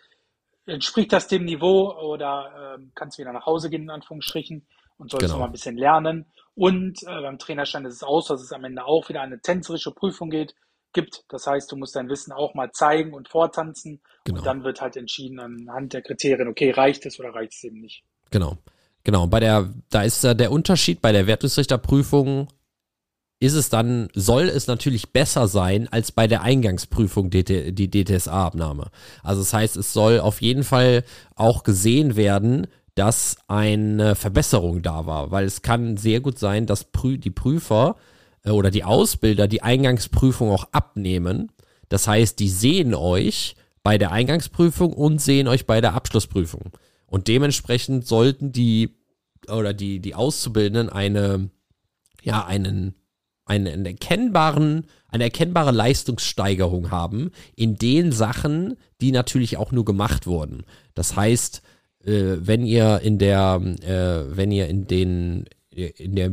[0.67, 4.67] entspricht das dem Niveau oder ähm, kannst wieder nach Hause gehen, in Anführungsstrichen,
[4.99, 5.35] und sollst genau.
[5.35, 6.27] noch mal ein bisschen lernen.
[6.55, 9.41] Und äh, beim Trainerschein ist es auch so, dass es am Ende auch wieder eine
[9.41, 10.55] tänzerische Prüfung geht,
[10.93, 11.25] gibt.
[11.29, 14.03] Das heißt, du musst dein Wissen auch mal zeigen und vortanzen.
[14.25, 14.39] Genau.
[14.39, 17.81] Und dann wird halt entschieden anhand der Kriterien, okay, reicht es oder reicht es eben
[17.81, 18.05] nicht.
[18.31, 18.59] Genau.
[19.05, 19.27] Genau.
[19.27, 22.49] Bei der, da ist äh, der Unterschied bei der Wertungsrichterprüfung
[23.41, 28.93] ist es dann, soll es natürlich besser sein als bei der Eingangsprüfung DT, die DTSA-Abnahme.
[29.25, 31.03] Also das heißt, es soll auf jeden Fall
[31.35, 36.85] auch gesehen werden, dass eine Verbesserung da war, weil es kann sehr gut sein, dass
[36.85, 37.97] Prü die Prüfer
[38.45, 41.51] äh, oder die Ausbilder die Eingangsprüfung auch abnehmen.
[41.89, 46.71] Das heißt, die sehen euch bei der Eingangsprüfung und sehen euch bei der Abschlussprüfung.
[47.07, 48.97] Und dementsprechend sollten die
[49.49, 51.51] oder die, die Auszubildenden eine,
[52.23, 52.95] ja, einen,
[53.45, 60.65] einen erkennbaren, eine erkennbare Leistungssteigerung haben in den Sachen, die natürlich auch nur gemacht wurden.
[60.95, 61.63] Das heißt,
[62.05, 66.33] äh, wenn ihr in der, äh, wenn ihr in den, in der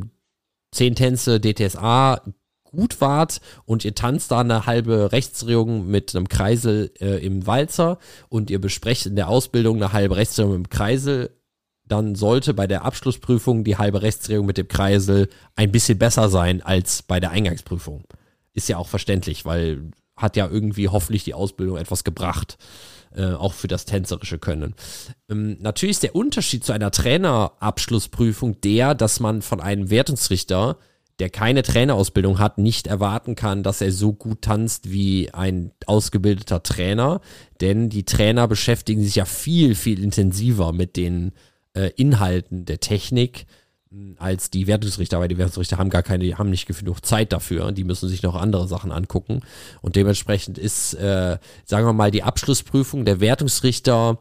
[0.72, 2.22] 10 Tänze DTSA
[2.64, 7.98] gut wart und ihr tanzt da eine halbe Rechtsdrehung mit einem Kreisel äh, im Walzer
[8.30, 11.32] und ihr besprecht in der Ausbildung eine halbe Rechtsdrehung im Kreisel,
[11.88, 16.62] dann sollte bei der Abschlussprüfung die halbe Rechtsdrehung mit dem Kreisel ein bisschen besser sein
[16.62, 18.04] als bei der Eingangsprüfung.
[18.54, 22.58] Ist ja auch verständlich, weil hat ja irgendwie hoffentlich die Ausbildung etwas gebracht.
[23.20, 24.76] Äh, auch für das tänzerische Können.
[25.30, 30.78] Ähm, natürlich ist der Unterschied zu einer Trainerabschlussprüfung der, dass man von einem Wertungsrichter,
[31.20, 36.64] der keine Trainerausbildung hat, nicht erwarten kann, dass er so gut tanzt wie ein ausgebildeter
[36.64, 37.20] Trainer,
[37.60, 41.34] denn die Trainer beschäftigen sich ja viel, viel intensiver mit den
[41.74, 43.48] äh, Inhalten der Technik
[44.18, 47.72] als die Wertungsrichter, weil die Wertungsrichter haben gar keine, haben nicht genug Zeit dafür.
[47.72, 49.42] Die müssen sich noch andere Sachen angucken.
[49.82, 54.20] Und dementsprechend ist, äh, sagen wir mal, die Abschlussprüfung der Wertungsrichter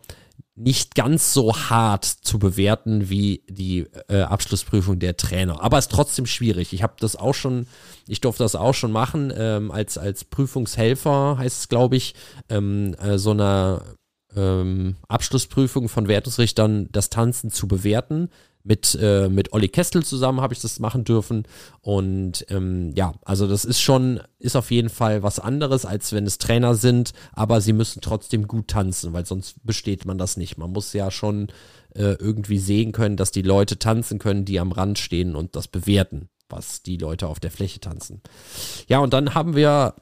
[0.55, 5.62] nicht ganz so hart zu bewerten wie die äh, Abschlussprüfung der Trainer.
[5.62, 6.73] Aber es ist trotzdem schwierig.
[6.73, 7.66] Ich habe das auch schon,
[8.09, 12.14] ich durfte das auch schon machen, ähm, als, als Prüfungshelfer heißt es, glaube ich,
[12.49, 13.83] ähm, äh, so eine
[14.35, 18.31] ähm, Abschlussprüfung von Wertungsrichtern das Tanzen zu bewerten.
[18.64, 21.44] Mit, äh, mit Olli Kestel zusammen habe ich das machen dürfen.
[21.80, 26.26] Und ähm, ja, also das ist schon, ist auf jeden Fall was anderes, als wenn
[26.26, 30.59] es Trainer sind, aber sie müssen trotzdem gut tanzen, weil sonst besteht man das nicht.
[30.59, 31.48] Man muss ja schon
[31.94, 35.68] äh, irgendwie sehen können, dass die Leute tanzen können, die am Rand stehen und das
[35.68, 38.20] bewerten, was die Leute auf der Fläche tanzen.
[38.86, 39.94] Ja, und dann haben wir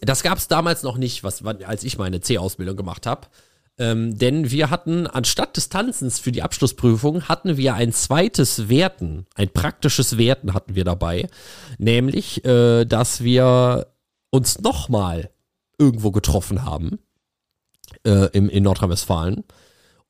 [0.00, 3.26] das gab es damals noch nicht, was, als ich meine C-Ausbildung gemacht habe.
[3.78, 9.26] Ähm, denn wir hatten anstatt des Tanzens für die Abschlussprüfung hatten wir ein zweites Werten,
[9.36, 11.28] ein praktisches Werten hatten wir dabei,
[11.78, 13.86] nämlich, äh, dass wir
[14.30, 15.30] uns nochmal
[15.78, 16.98] irgendwo getroffen haben
[18.04, 19.44] äh, im, in Nordrhein-Westfalen.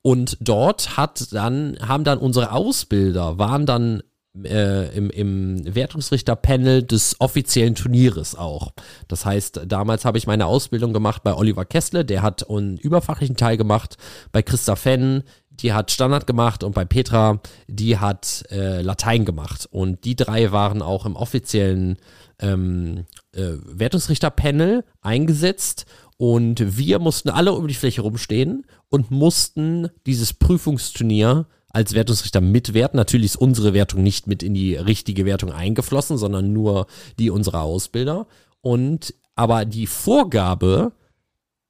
[0.01, 4.01] Und dort hat dann haben dann unsere Ausbilder waren dann
[4.43, 8.71] äh, im, im Wertungsrichterpanel des offiziellen Turnieres auch.
[9.07, 13.35] Das heißt, damals habe ich meine Ausbildung gemacht bei Oliver Kessler, der hat einen überfachlichen
[13.35, 13.97] Teil gemacht,
[14.31, 19.67] bei Christa Fenn, die hat Standard gemacht und bei Petra, die hat äh, Latein gemacht.
[19.69, 21.97] Und die drei waren auch im offiziellen
[22.39, 25.85] ähm, äh, Wertungsrichterpanel eingesetzt
[26.17, 32.97] und wir mussten alle um die Fläche rumstehen und mussten dieses Prüfungsturnier als Wertungsrichter mitwerten.
[32.97, 37.61] Natürlich ist unsere Wertung nicht mit in die richtige Wertung eingeflossen, sondern nur die unserer
[37.61, 38.27] Ausbilder.
[38.61, 40.91] Und aber die Vorgabe,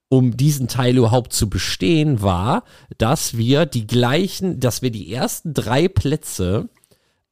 [0.08, 2.64] um diesen Teil überhaupt zu bestehen, war,
[2.98, 6.68] dass wir die gleichen, dass wir die ersten drei Plätze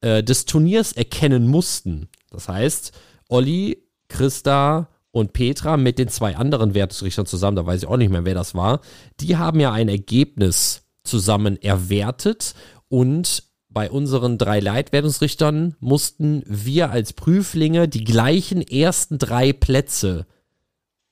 [0.01, 2.07] äh, des Turniers erkennen mussten.
[2.29, 2.93] Das heißt,
[3.27, 8.11] Olli, Christa und Petra mit den zwei anderen Wertungsrichtern zusammen, da weiß ich auch nicht
[8.11, 8.79] mehr, wer das war,
[9.19, 12.53] die haben ja ein Ergebnis zusammen erwertet
[12.87, 20.25] und bei unseren drei Leitwertungsrichtern mussten wir als Prüflinge die gleichen ersten drei Plätze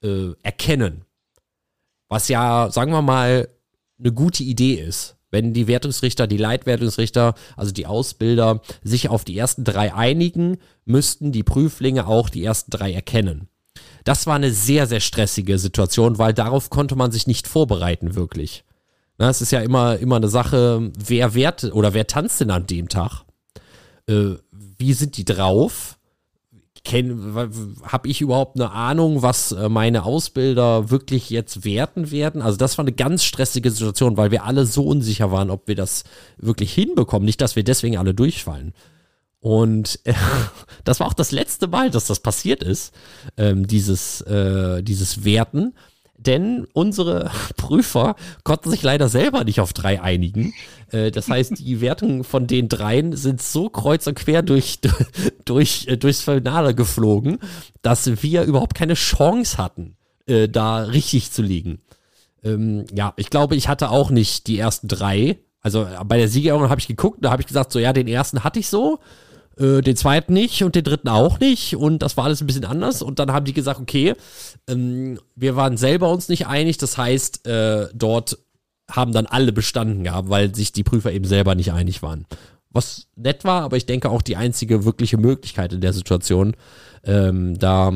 [0.02, 1.06] äh, erkennen.
[2.10, 3.48] Was ja, sagen wir mal,
[4.00, 5.18] eine gute Idee ist.
[5.30, 11.32] Wenn die Wertungsrichter, die Leitwertungsrichter, also die Ausbilder, sich auf die ersten drei einigen, müssten
[11.32, 13.50] die Prüflinge auch die ersten drei erkennen.
[14.04, 18.64] Das war eine sehr, sehr stressige Situation, weil darauf konnte man sich nicht vorbereiten, wirklich.
[19.18, 22.68] Na, es ist ja immer, immer eine Sache, wer wert oder wer tanzt denn an
[22.68, 23.24] dem Tag?
[24.08, 25.98] Äh, wie sind die drauf?
[26.90, 32.42] Habe ich überhaupt eine Ahnung, was äh, meine Ausbilder wirklich jetzt werten werden?
[32.42, 35.76] Also das war eine ganz stressige Situation, weil wir alle so unsicher waren, ob wir
[35.76, 36.06] das
[36.38, 37.26] wirklich hinbekommen.
[37.26, 38.74] Nicht, dass wir deswegen alle durchfallen.
[39.40, 40.14] Und äh,
[40.84, 42.94] das war auch das letzte Mal, dass das passiert ist,
[43.36, 45.74] ähm, dieses, äh, dieses Werten
[46.18, 50.54] denn unsere Prüfer konnten sich leider selber nicht auf drei einigen.
[50.92, 54.80] Äh, das heißt, die Wertungen von den dreien sind so kreuz und quer durch,
[55.46, 57.40] durch, äh, durchs Finale geflogen,
[57.82, 59.96] dass wir überhaupt keine Chance hatten,
[60.26, 61.80] äh, da richtig zu liegen.
[62.44, 65.40] Ähm, ja, ich glaube, ich hatte auch nicht die ersten drei.
[65.62, 68.44] Also bei der Siegerehrung habe ich geguckt, da habe ich gesagt, so ja, den ersten
[68.44, 69.00] hatte ich so
[69.60, 72.66] äh, den zweiten nicht und den dritten auch nicht und das war alles ein bisschen
[72.66, 74.14] anders und dann haben die gesagt, okay,
[74.68, 78.38] ähm, wir waren selber uns nicht einig, das heißt, äh, dort
[78.90, 82.26] haben dann alle bestanden gehabt, weil sich die Prüfer eben selber nicht einig waren.
[82.70, 86.56] Was nett war, aber ich denke auch die einzige wirkliche Möglichkeit in der Situation,
[87.04, 87.94] ähm, da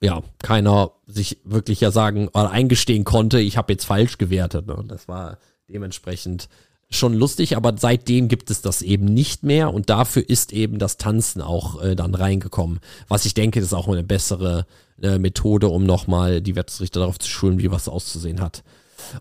[0.00, 4.66] ja keiner sich wirklich ja sagen oder eingestehen konnte, ich habe jetzt falsch gewertet.
[4.66, 4.76] Ne?
[4.76, 5.38] Und das war
[5.68, 6.48] dementsprechend
[6.88, 10.96] schon lustig, aber seitdem gibt es das eben nicht mehr und dafür ist eben das
[10.96, 12.80] Tanzen auch äh, dann reingekommen.
[13.08, 14.66] Was ich denke, ist auch eine bessere
[15.02, 18.62] äh, Methode, um nochmal die Wertungsrichter darauf zu schulen, wie was auszusehen hat.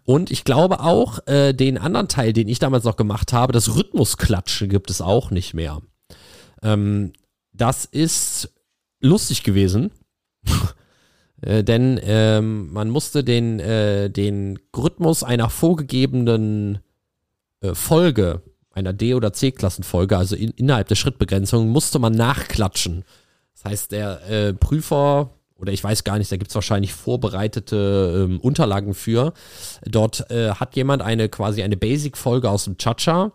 [0.04, 3.76] Und ich glaube auch, äh, den anderen Teil, den ich damals noch gemacht habe, das
[3.76, 5.82] Rhythmusklatschen gibt es auch nicht mehr.
[6.62, 7.14] Ähm,
[7.52, 8.54] das ist
[9.02, 9.92] lustig gewesen.
[11.42, 16.80] äh, denn ähm, man musste den, äh, den Rhythmus einer vorgegebenen
[17.74, 18.42] Folge,
[18.72, 23.06] einer D- oder C-Klassenfolge, also in, innerhalb der Schrittbegrenzung, musste man nachklatschen.
[23.54, 28.28] Das heißt, der äh, Prüfer, oder ich weiß gar nicht, da gibt es wahrscheinlich vorbereitete
[28.28, 29.34] ähm, Unterlagen für.
[29.86, 33.32] Dort äh, hat jemand eine quasi eine Basic-Folge aus dem Cha-Cha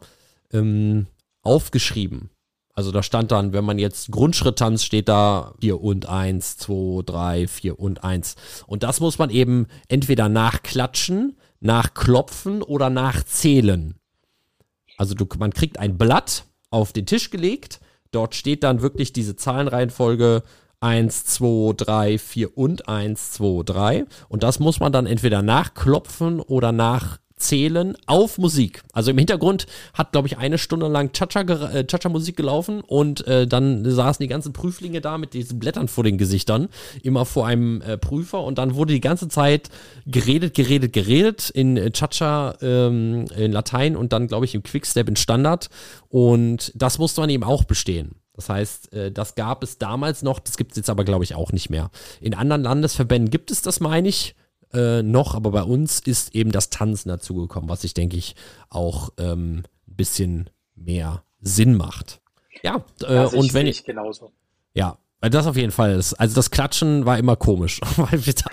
[0.52, 1.06] ähm,
[1.42, 2.30] aufgeschrieben.
[2.74, 7.02] Also da stand dann, wenn man jetzt Grundschritt tanzt, steht da 4 und 1, 2,
[7.04, 8.36] 3, 4 und 1.
[8.66, 13.99] Und das muss man eben entweder nachklatschen, nachklopfen oder nachzählen.
[15.00, 17.80] Also du, man kriegt ein Blatt auf den Tisch gelegt.
[18.10, 20.42] Dort steht dann wirklich diese Zahlenreihenfolge
[20.80, 24.04] 1, 2, 3, 4 und 1, 2, 3.
[24.28, 28.82] Und das muss man dann entweder nachklopfen oder nach zählen auf Musik.
[28.92, 33.88] Also im Hintergrund hat, glaube ich, eine Stunde lang Cha-Cha-Musik äh, gelaufen und äh, dann
[33.88, 36.68] saßen die ganzen Prüflinge da mit diesen Blättern vor den Gesichtern,
[37.02, 39.70] immer vor einem äh, Prüfer und dann wurde die ganze Zeit
[40.06, 45.08] geredet, geredet, geredet in äh, Cha-Cha ähm, in Latein und dann, glaube ich, im Quickstep
[45.08, 45.68] in Standard
[46.08, 48.16] und das musste man eben auch bestehen.
[48.34, 51.34] Das heißt, äh, das gab es damals noch, das gibt es jetzt aber, glaube ich,
[51.34, 51.90] auch nicht mehr.
[52.20, 54.34] In anderen Landesverbänden gibt es das, meine ich
[54.72, 58.34] äh, noch, aber bei uns ist eben das Tanzen dazugekommen, was ich denke ich
[58.68, 62.20] auch ähm, ein bisschen mehr Sinn macht.
[62.62, 64.32] Ja, äh, und wenn ich genauso.
[64.74, 65.94] Ja, das auf jeden Fall.
[65.94, 68.50] Also das Klatschen war immer komisch, weil wir da,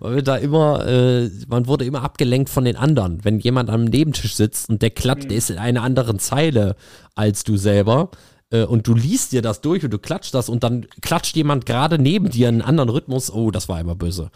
[0.00, 3.24] weil wir da immer, äh, man wurde immer abgelenkt von den anderen.
[3.24, 5.28] Wenn jemand am Nebentisch sitzt und der klatscht, mhm.
[5.28, 6.76] der ist in einer anderen Zeile
[7.14, 8.10] als du selber
[8.50, 11.64] äh, und du liest dir das durch und du klatscht das und dann klatscht jemand
[11.64, 13.32] gerade neben dir einen anderen Rhythmus.
[13.32, 14.30] Oh, das war immer böse.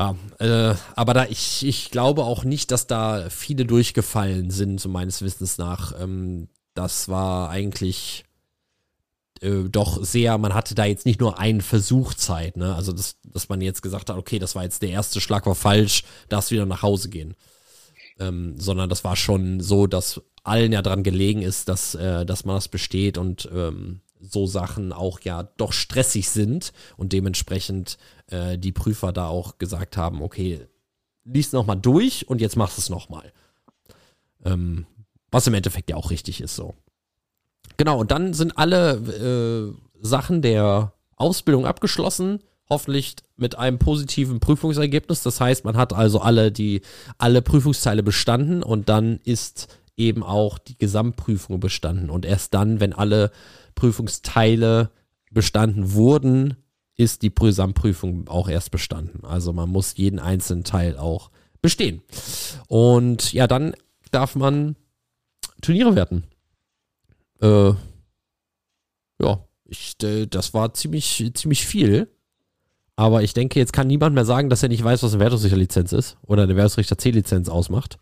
[0.00, 4.88] Ja, äh, aber da ich, ich glaube auch nicht, dass da viele durchgefallen sind, so
[4.88, 5.92] meines Wissens nach.
[6.00, 8.24] Ähm, das war eigentlich
[9.42, 12.74] äh, doch sehr, man hatte da jetzt nicht nur einen Versuch Zeit, ne?
[12.74, 15.54] Also das, dass man jetzt gesagt hat, okay, das war jetzt der erste Schlag war
[15.54, 17.34] falsch, darfst wieder nach Hause gehen.
[18.18, 22.46] Ähm, sondern das war schon so, dass allen ja dran gelegen ist, dass, äh, dass
[22.46, 27.98] man das besteht und ähm, so Sachen auch ja doch stressig sind und dementsprechend
[28.30, 30.66] äh, die Prüfer da auch gesagt haben, okay,
[31.24, 33.32] lies nochmal durch und jetzt machst du es nochmal.
[34.44, 34.86] Ähm,
[35.30, 36.74] was im Endeffekt ja auch richtig ist so.
[37.76, 45.22] Genau, und dann sind alle äh, Sachen der Ausbildung abgeschlossen, hoffentlich mit einem positiven Prüfungsergebnis.
[45.22, 46.82] Das heißt, man hat also alle die
[47.18, 52.10] alle Prüfungsteile bestanden und dann ist eben auch die Gesamtprüfung bestanden.
[52.10, 53.30] Und erst dann, wenn alle
[53.74, 54.90] Prüfungsteile
[55.30, 56.56] bestanden wurden,
[57.00, 59.24] ist die Gesamtprüfung auch erst bestanden.
[59.24, 61.30] Also man muss jeden einzelnen Teil auch
[61.62, 62.02] bestehen.
[62.68, 63.74] Und ja, dann
[64.10, 64.76] darf man
[65.62, 66.24] Turniere werten.
[67.40, 67.72] Äh,
[69.18, 72.08] ja, ich, äh, das war ziemlich, ziemlich viel.
[72.96, 75.92] Aber ich denke, jetzt kann niemand mehr sagen, dass er nicht weiß, was eine Wertungsrichterlizenz
[75.94, 77.98] ist oder eine Wertungsrichter C-Lizenz ausmacht.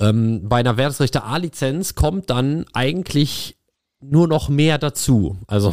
[0.00, 3.56] Ähm, bei einer Wertungsrichter A-Lizenz kommt dann eigentlich
[4.00, 5.38] nur noch mehr dazu.
[5.46, 5.72] Also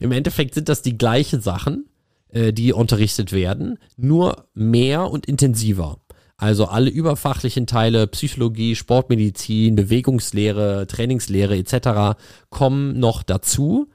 [0.00, 1.86] im Endeffekt sind das die gleichen Sachen,
[2.30, 5.98] äh, die unterrichtet werden, nur mehr und intensiver.
[6.36, 12.16] Also alle überfachlichen Teile, Psychologie, Sportmedizin, Bewegungslehre, Trainingslehre etc.
[12.48, 13.88] kommen noch dazu.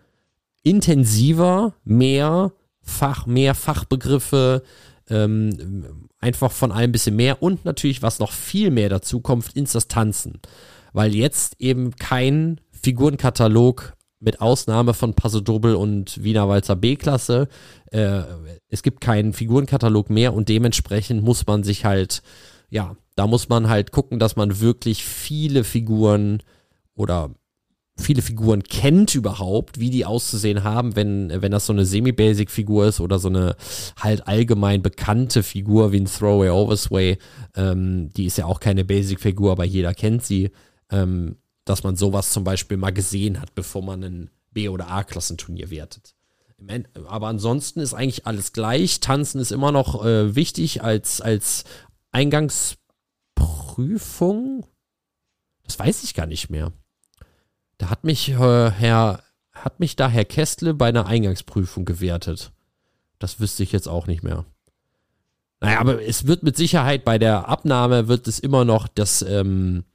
[0.61, 2.51] Intensiver, mehr
[2.81, 4.61] Fach, mehr Fachbegriffe,
[5.09, 9.55] ähm, einfach von allem ein bisschen mehr und natürlich, was noch viel mehr dazu kommt,
[9.55, 10.39] ist das Tanzen.
[10.91, 13.93] Weil jetzt eben kein Figurenkatalog
[14.23, 17.47] mit Ausnahme von Paso Doble und Wiener Walzer B-Klasse.
[17.91, 18.21] Äh,
[18.69, 22.21] es gibt keinen Figurenkatalog mehr und dementsprechend muss man sich halt,
[22.69, 26.41] ja, da muss man halt gucken, dass man wirklich viele Figuren
[26.95, 27.31] oder
[27.97, 32.99] viele Figuren kennt überhaupt, wie die auszusehen haben, wenn, wenn das so eine Semi-Basic-Figur ist
[32.99, 33.55] oder so eine
[33.99, 37.17] halt allgemein bekannte Figur wie ein Throwaway Oversway.
[37.55, 40.49] Ähm, die ist ja auch keine Basic-Figur, aber jeder kennt sie.
[40.91, 45.69] Ähm, dass man sowas zum Beispiel mal gesehen hat, bevor man ein B- oder A-Klassenturnier
[45.69, 46.15] wertet.
[47.05, 49.01] Aber ansonsten ist eigentlich alles gleich.
[49.01, 51.65] Tanzen ist immer noch äh, wichtig als, als
[52.11, 54.65] Eingangsprüfung.
[55.65, 56.71] Das weiß ich gar nicht mehr.
[57.77, 62.51] Da hat mich äh, Herr, hat mich da Herr Kestle bei einer Eingangsprüfung gewertet.
[63.19, 64.45] Das wüsste ich jetzt auch nicht mehr.
[65.59, 69.85] Naja, aber es wird mit Sicherheit bei der Abnahme wird es immer noch das, ähm,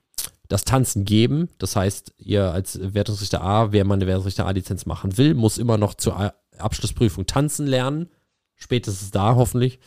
[0.48, 1.50] das Tanzen geben.
[1.58, 5.78] Das heißt, ihr als Wertungsrichter A, wer mal eine Wertungsrichter A-Lizenz machen will, muss immer
[5.78, 8.08] noch zur Abschlussprüfung tanzen lernen.
[8.56, 9.78] Spätestens da hoffentlich.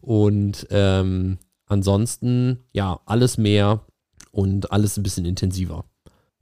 [0.00, 3.86] Und ähm, ansonsten, ja, alles mehr
[4.30, 5.84] und alles ein bisschen intensiver.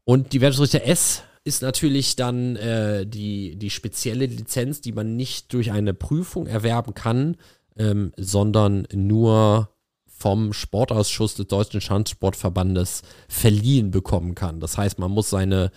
[0.04, 5.52] Und die Wertungsrichter S ist natürlich dann äh, die, die spezielle Lizenz, die man nicht
[5.54, 7.36] durch eine Prüfung erwerben kann,
[7.78, 9.70] ähm, sondern nur
[10.18, 14.60] vom Sportausschuss des Deutschen Schanzsportverbandes verliehen bekommen kann.
[14.60, 15.70] Das heißt, man muss seine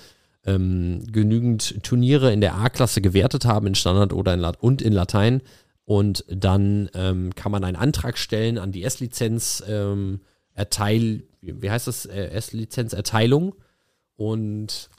[0.46, 5.42] ähm, genügend Turniere in der A-Klasse gewertet haben in Standard oder in und in Latein.
[5.86, 10.22] Und dann ähm, kann man einen Antrag stellen an die S-Lizenz ähm,
[10.54, 13.56] Erteil, wie heißt das, äh, S-Lizenz-Erteilung
[14.16, 14.90] und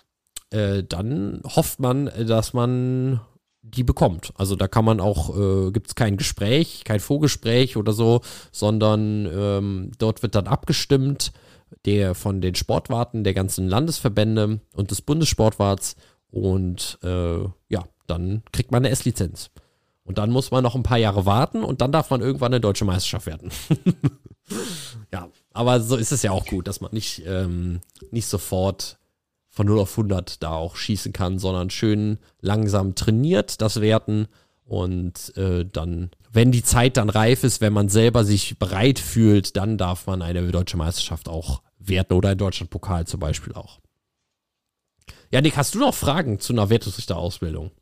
[0.51, 3.21] äh, dann hofft man, dass man
[3.63, 4.33] die bekommt.
[4.37, 9.27] Also da kann man auch, äh, gibt es kein Gespräch, kein Vorgespräch oder so, sondern
[9.27, 11.33] ähm, dort wird dann abgestimmt,
[11.85, 15.97] der von den Sportwarten der ganzen Landesverbände und des Bundessportwarts
[16.31, 19.51] und äh, ja, dann kriegt man eine S-Lizenz.
[20.05, 22.61] Und dann muss man noch ein paar Jahre warten und dann darf man irgendwann eine
[22.61, 23.53] deutsche Meisterschaft werden.
[25.13, 28.99] ja, aber so ist es ja auch gut, dass man nicht, ähm, nicht sofort
[29.53, 34.27] von 0 auf 100 da auch schießen kann, sondern schön langsam trainiert das Werten
[34.65, 39.57] und äh, dann, wenn die Zeit dann reif ist, wenn man selber sich bereit fühlt,
[39.57, 43.81] dann darf man eine deutsche Meisterschaft auch werten oder ein Deutschlandpokal zum Beispiel auch.
[45.31, 47.73] Ja, Nick, hast du noch Fragen zu einer Wertungsrichterausbildung?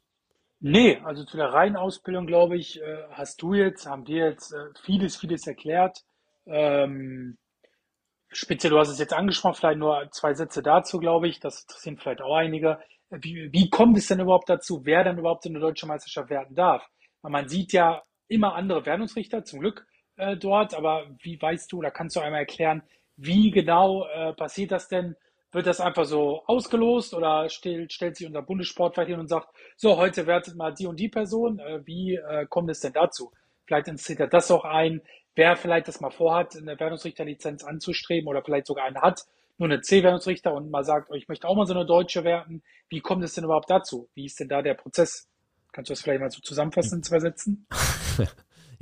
[0.58, 4.52] Nee, also zu der reinen Ausbildung, glaube ich, äh, hast du jetzt, haben wir jetzt
[4.52, 6.04] äh, vieles, vieles erklärt.
[6.46, 7.38] Ähm,
[8.32, 11.40] speziell, du hast es jetzt angesprochen, vielleicht nur zwei Sätze dazu, glaube ich.
[11.40, 12.78] Das interessieren vielleicht auch einige.
[13.10, 16.54] Wie, wie kommt es denn überhaupt dazu, wer dann überhaupt in der deutschen Meisterschaft werden
[16.54, 16.88] darf?
[17.22, 21.90] Man sieht ja immer andere Wertungsrichter, zum Glück äh, dort, aber wie weißt du oder
[21.90, 22.82] kannst du einmal erklären,
[23.16, 25.16] wie genau äh, passiert das denn?
[25.52, 29.96] Wird das einfach so ausgelost oder stellt, stellt sich unser Bundessportwart hin und sagt, so,
[29.96, 31.58] heute wertet mal die und die Person.
[31.58, 33.32] Äh, wie äh, kommt es denn dazu?
[33.66, 35.02] Vielleicht interessiert er das auch ein,
[35.40, 39.24] wer vielleicht das mal vorhat, eine Wertungsrichterlizenz anzustreben oder vielleicht sogar eine hat,
[39.56, 42.62] nur eine C-Wertungsrichter und mal sagt, oh, ich möchte auch mal so eine deutsche werten.
[42.90, 44.10] Wie kommt es denn überhaupt dazu?
[44.14, 45.28] Wie ist denn da der Prozess?
[45.72, 47.66] Kannst du das vielleicht mal so zusammenfassen in zwei Sätzen?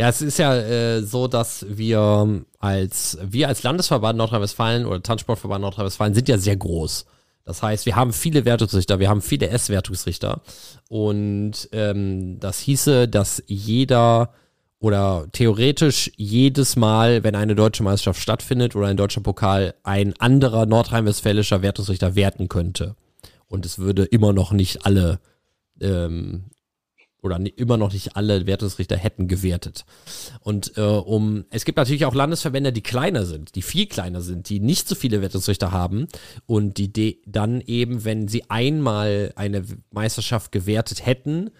[0.01, 5.61] Ja, es ist ja äh, so, dass wir als wir als Landesverband Nordrhein-Westfalen oder Tanzsportverband
[5.61, 7.05] Nordrhein-Westfalen sind ja sehr groß.
[7.45, 10.41] Das heißt, wir haben viele Wertungsrichter, wir haben viele S-Wertungsrichter
[10.89, 14.33] und ähm, das hieße, dass jeder
[14.81, 20.67] oder theoretisch jedes Mal, wenn eine deutsche Meisterschaft stattfindet oder ein deutscher Pokal, ein anderer
[20.67, 22.95] nordrhein-westfälischer Wertungsrichter werten könnte.
[23.49, 25.21] Und es würde immer noch nicht alle
[25.81, 26.45] ähm,
[27.21, 29.85] oder immer noch nicht alle Wertungsrichter hätten gewertet.
[30.41, 34.49] Und äh, um es gibt natürlich auch Landesverbände, die kleiner sind, die viel kleiner sind,
[34.49, 36.07] die nicht so viele Wertungsrichter haben
[36.47, 41.51] und die dann eben, wenn sie einmal eine Meisterschaft gewertet hätten,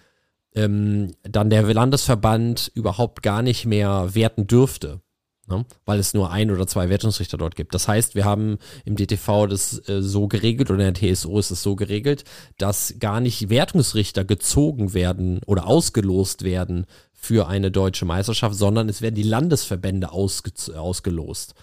[0.55, 5.01] ähm, dann der Landesverband überhaupt gar nicht mehr werten dürfte.
[5.49, 5.65] Ne?
[5.85, 7.73] Weil es nur ein oder zwei Wertungsrichter dort gibt.
[7.73, 11.49] Das heißt, wir haben im DTV das äh, so geregelt oder in der TSO ist
[11.49, 12.23] es so geregelt,
[12.57, 19.01] dass gar nicht Wertungsrichter gezogen werden oder ausgelost werden für eine deutsche Meisterschaft, sondern es
[19.01, 21.55] werden die Landesverbände ausge ausgelost.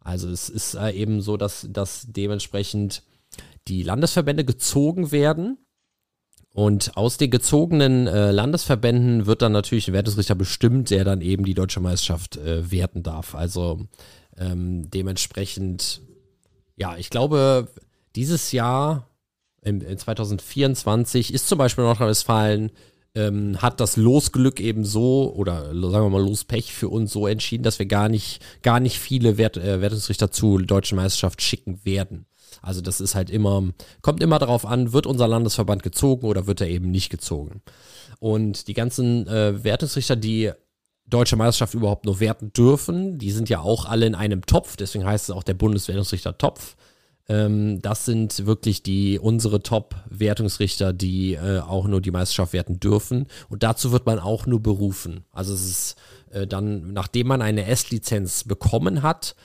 [0.00, 3.02] Also es ist äh, eben so, dass, dass dementsprechend
[3.68, 5.58] die Landesverbände gezogen werden
[6.52, 11.44] und aus den gezogenen äh, Landesverbänden wird dann natürlich ein Wertungsrichter bestimmt, der dann eben
[11.44, 13.34] die deutsche Meisterschaft äh, werten darf.
[13.34, 13.86] Also
[14.36, 16.02] ähm, dementsprechend,
[16.76, 17.68] ja, ich glaube,
[18.16, 19.08] dieses Jahr,
[19.62, 22.70] in, in 2024, ist zum Beispiel Nordrhein-Westfalen,
[23.14, 27.62] ähm, hat das Losglück eben so, oder sagen wir mal Lospech für uns so entschieden,
[27.62, 32.26] dass wir gar nicht, gar nicht viele Wert, äh, Wertungsrichter zu deutschen Meisterschaft schicken werden.
[32.62, 33.64] Also das ist halt immer,
[34.00, 37.60] kommt immer darauf an, wird unser Landesverband gezogen oder wird er eben nicht gezogen.
[38.20, 40.52] Und die ganzen äh, Wertungsrichter, die
[41.06, 45.04] deutsche Meisterschaft überhaupt nur werten dürfen, die sind ja auch alle in einem Topf, deswegen
[45.04, 46.76] heißt es auch der Bundeswertungsrichter Topf.
[47.28, 53.26] Ähm, das sind wirklich die unsere Top-Wertungsrichter, die äh, auch nur die Meisterschaft werten dürfen.
[53.48, 55.24] Und dazu wird man auch nur berufen.
[55.32, 55.96] Also es ist
[56.30, 59.36] äh, dann, nachdem man eine S-Lizenz bekommen hat,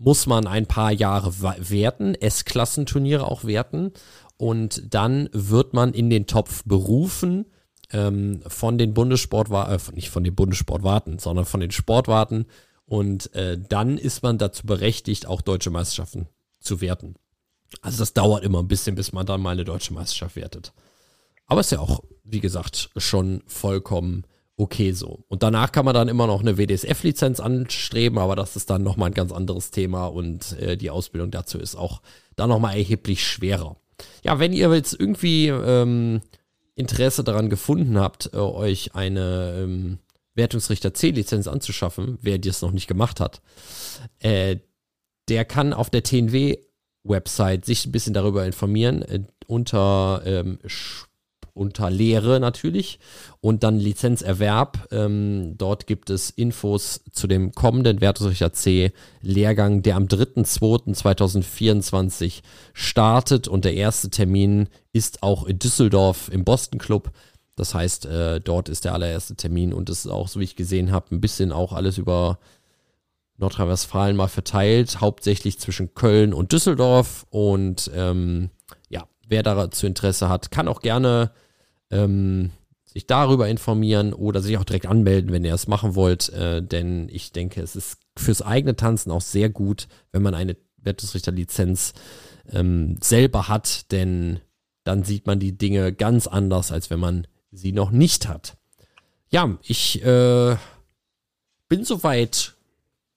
[0.00, 3.92] muss man ein paar Jahre werten, S-Klassenturniere auch werten
[4.38, 7.44] und dann wird man in den Topf berufen
[7.92, 12.46] ähm, von den Bundessportwarten, äh, nicht von den Bundessportwarten, sondern von den Sportwarten
[12.86, 16.28] und äh, dann ist man dazu berechtigt, auch deutsche Meisterschaften
[16.60, 17.16] zu werten.
[17.82, 20.72] Also das dauert immer ein bisschen, bis man dann mal eine deutsche Meisterschaft wertet.
[21.44, 24.24] Aber ist ja auch, wie gesagt, schon vollkommen
[24.60, 25.24] okay so.
[25.28, 29.10] Und danach kann man dann immer noch eine WDSF-Lizenz anstreben, aber das ist dann nochmal
[29.10, 32.02] ein ganz anderes Thema und äh, die Ausbildung dazu ist auch
[32.36, 33.76] dann nochmal erheblich schwerer.
[34.22, 36.20] Ja, wenn ihr jetzt irgendwie ähm,
[36.74, 39.98] Interesse daran gefunden habt, äh, euch eine ähm,
[40.34, 43.40] Wertungsrichter C-Lizenz anzuschaffen, wer das noch nicht gemacht hat,
[44.18, 44.56] äh,
[45.28, 49.02] der kann auf der TNW-Website sich ein bisschen darüber informieren.
[49.02, 50.58] Äh, unter ähm,
[51.54, 52.98] unter Lehre natürlich
[53.40, 54.88] und dann Lizenzerwerb.
[54.90, 58.92] Ähm, dort gibt es Infos zu dem kommenden Wertungsrichter C
[59.22, 62.40] Lehrgang, der am 3.2.2024
[62.72, 67.10] startet und der erste Termin ist auch in Düsseldorf im Boston Club.
[67.56, 70.56] Das heißt, äh, dort ist der allererste Termin und es ist auch, so wie ich
[70.56, 72.38] gesehen habe, ein bisschen auch alles über
[73.40, 78.50] Nordrhein-Westfalen mal verteilt, hauptsächlich zwischen Köln und Düsseldorf und ähm,
[79.30, 81.30] wer dazu Interesse hat, kann auch gerne
[81.90, 82.50] ähm,
[82.84, 86.28] sich darüber informieren oder sich auch direkt anmelden, wenn ihr es machen wollt.
[86.30, 90.56] Äh, denn ich denke, es ist fürs eigene Tanzen auch sehr gut, wenn man eine
[90.76, 91.94] Wertungsrichterlizenz
[92.50, 94.40] ähm, selber hat, denn
[94.84, 98.56] dann sieht man die Dinge ganz anders, als wenn man sie noch nicht hat.
[99.30, 100.56] Ja, ich äh,
[101.68, 102.54] bin soweit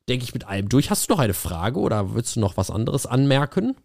[0.10, 0.90] denke ich, mit allem durch.
[0.90, 3.76] Hast du noch eine Frage oder willst du noch was anderes anmerken?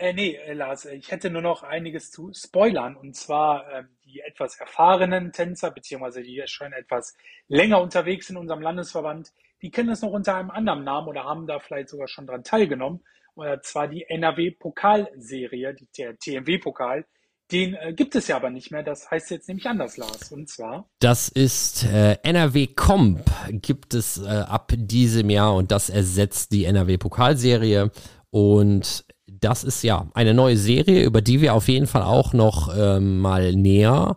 [0.00, 2.96] Äh, nee, äh, Lars, äh, ich hätte nur noch einiges zu spoilern.
[2.96, 7.14] Und zwar ähm, die etwas erfahrenen Tänzer, beziehungsweise die schon etwas
[7.48, 11.46] länger unterwegs in unserem Landesverband, die kennen es noch unter einem anderen Namen oder haben
[11.46, 13.04] da vielleicht sogar schon dran teilgenommen.
[13.34, 17.04] Und zwar die NRW-Pokalserie, der TMW-Pokal.
[17.52, 18.82] Den äh, gibt es ja aber nicht mehr.
[18.82, 20.32] Das heißt jetzt nämlich anders, Lars.
[20.32, 20.88] Und zwar.
[21.00, 23.20] Das ist äh, NRW Comp
[23.50, 27.90] gibt es äh, ab diesem Jahr und das ersetzt die NRW Pokalserie.
[28.30, 29.04] Und
[29.40, 33.18] das ist ja eine neue Serie, über die wir auf jeden Fall auch noch ähm,
[33.18, 34.16] mal näher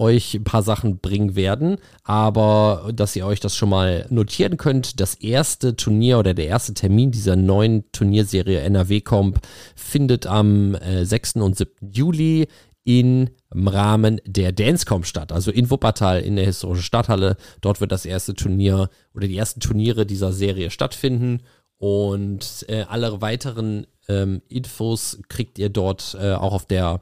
[0.00, 4.98] euch ein paar Sachen bringen werden, aber dass ihr euch das schon mal notieren könnt,
[4.98, 9.40] das erste Turnier oder der erste Termin dieser neuen Turnierserie NRW Comp
[9.76, 11.36] findet am äh, 6.
[11.36, 11.92] und 7.
[11.92, 12.48] Juli
[12.82, 17.36] im Rahmen der Dancecom statt, also in Wuppertal in der historischen Stadthalle.
[17.60, 21.42] Dort wird das erste Turnier oder die ersten Turniere dieser Serie stattfinden
[21.76, 27.00] und äh, alle weiteren ähm, Infos kriegt ihr dort äh, auch auf der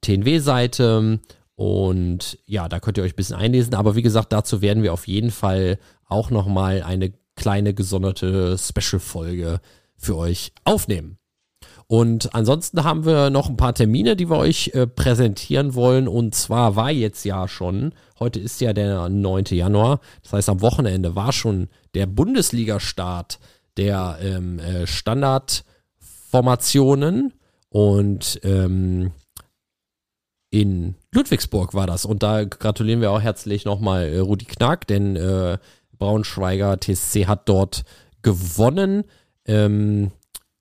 [0.00, 1.20] TNW-Seite.
[1.56, 3.74] Und ja, da könnt ihr euch ein bisschen einlesen.
[3.74, 5.78] Aber wie gesagt, dazu werden wir auf jeden Fall
[6.08, 9.60] auch nochmal eine kleine gesonderte Special-Folge
[9.96, 11.18] für euch aufnehmen.
[11.86, 16.08] Und ansonsten haben wir noch ein paar Termine, die wir euch äh, präsentieren wollen.
[16.08, 19.44] Und zwar war jetzt ja schon, heute ist ja der 9.
[19.50, 23.38] Januar, das heißt am Wochenende war schon der Bundesliga-Start
[23.76, 25.64] der ähm, äh, Standard-
[26.34, 27.32] Formationen
[27.68, 29.12] und ähm,
[30.50, 32.04] in Ludwigsburg war das.
[32.04, 35.58] Und da gratulieren wir auch herzlich nochmal äh, Rudi Knack, denn äh,
[35.96, 37.84] Braunschweiger TSC hat dort
[38.22, 39.04] gewonnen.
[39.46, 40.10] Ähm,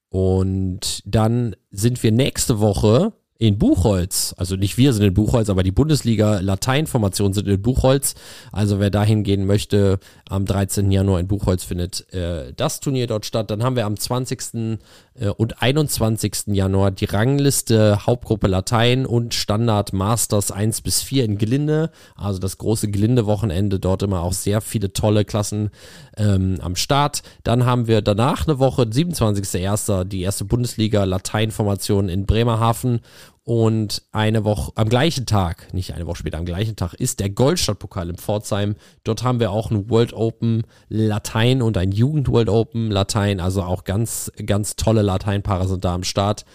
[0.09, 3.13] und dann sind wir nächste Woche
[3.43, 8.15] in Buchholz, also nicht wir sind in Buchholz, aber die Bundesliga Lateinformationen sind in Buchholz.
[8.53, 10.89] Also wer dahin gehen möchte, am 13.
[10.91, 13.51] Januar in Buchholz findet äh, das Turnier dort statt.
[13.51, 14.79] Dann haben wir am 20.
[15.15, 16.47] Äh, und 21.
[16.53, 21.91] Januar die Rangliste Hauptgruppe Latein und Standard Masters 1 bis 4 in Gelinde.
[22.15, 25.69] Also das große Gelinde-Wochenende, dort immer auch sehr viele tolle Klassen
[26.15, 27.23] ähm, am Start.
[27.43, 30.05] Dann haben wir danach eine Woche, 27.01.
[30.05, 33.01] die erste Bundesliga Lateinformation in Bremerhaven
[33.45, 37.29] und eine Woche, am gleichen Tag, nicht eine Woche später, am gleichen Tag ist der
[37.29, 38.75] Goldstadtpokal in Pforzheim.
[39.03, 43.41] Dort haben wir auch ein World Open Latein und ein Jugend World Open Latein.
[43.41, 46.45] Also auch ganz, ganz tolle Lateinpaare sind da am Start.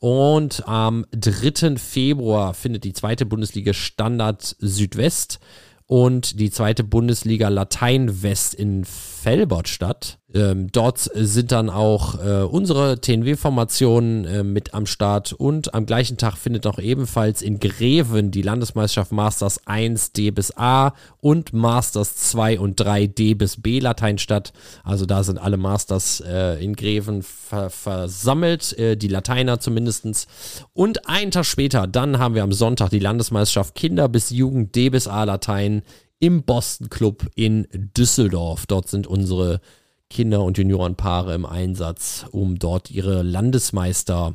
[0.00, 1.76] Und am 3.
[1.76, 5.38] Februar findet die zweite Bundesliga Standard Südwest
[5.86, 8.84] und die zweite Bundesliga Latein West in
[9.24, 10.18] Felbert statt.
[10.34, 16.18] Ähm, dort sind dann auch äh, unsere TNW-Formationen äh, mit am Start und am gleichen
[16.18, 22.16] Tag findet auch ebenfalls in Greven die Landesmeisterschaft Masters 1 D bis A und Masters
[22.16, 24.52] 2 und 3 D bis B Latein statt.
[24.82, 30.26] Also da sind alle Masters äh, in Greven ver versammelt, äh, die Lateiner zumindestens.
[30.74, 34.90] Und einen Tag später, dann haben wir am Sonntag die Landesmeisterschaft Kinder bis Jugend D
[34.90, 35.82] bis A Latein
[36.24, 38.64] im Boston Club in Düsseldorf.
[38.64, 39.60] Dort sind unsere
[40.08, 44.34] Kinder- und Juniorenpaare im Einsatz, um dort ihre Landesmeister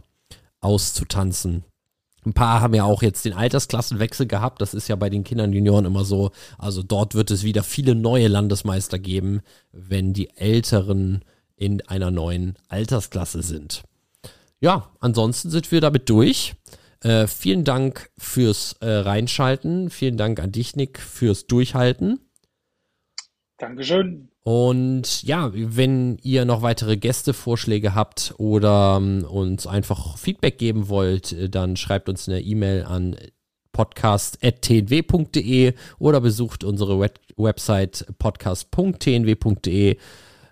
[0.61, 1.63] auszutanzen.
[2.23, 4.61] Ein paar haben ja auch jetzt den Altersklassenwechsel gehabt.
[4.61, 6.29] Das ist ja bei den Kindern und Junioren immer so.
[6.59, 11.25] Also dort wird es wieder viele neue Landesmeister geben, wenn die Älteren
[11.55, 13.81] in einer neuen Altersklasse sind.
[14.61, 16.53] Ja, ansonsten sind wir damit durch.
[17.02, 19.89] Äh, vielen Dank fürs äh, Reinschalten.
[19.89, 22.20] Vielen Dank an dich, Nick, fürs Durchhalten.
[23.58, 24.30] Dankeschön.
[24.42, 30.89] Und ja, wenn ihr noch weitere Gästevorschläge habt oder um, ähm, uns einfach Feedback geben
[30.89, 33.16] wollt, äh, dann schreibt uns eine E-Mail an
[33.71, 39.97] podcast.tnw.de oder besucht unsere Web Website podcast.tnw.de.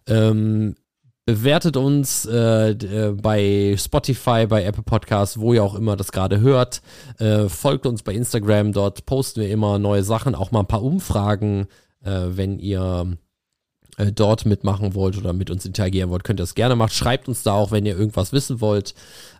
[0.08, 0.76] Ähm,
[1.28, 6.40] bewertet uns äh, äh, bei Spotify, bei Apple Podcasts, wo ihr auch immer das gerade
[6.40, 6.82] hört.
[7.20, 10.84] Äh, folgt uns bei Instagram, dort posten wir immer neue Sachen, auch mal ein paar
[10.84, 11.68] Umfragen,
[12.02, 13.18] äh, wenn ihr
[13.98, 16.92] äh, dort mitmachen wollt oder mit uns interagieren wollt, könnt ihr das gerne machen.
[16.92, 18.94] Schreibt uns da auch, wenn ihr irgendwas wissen wollt.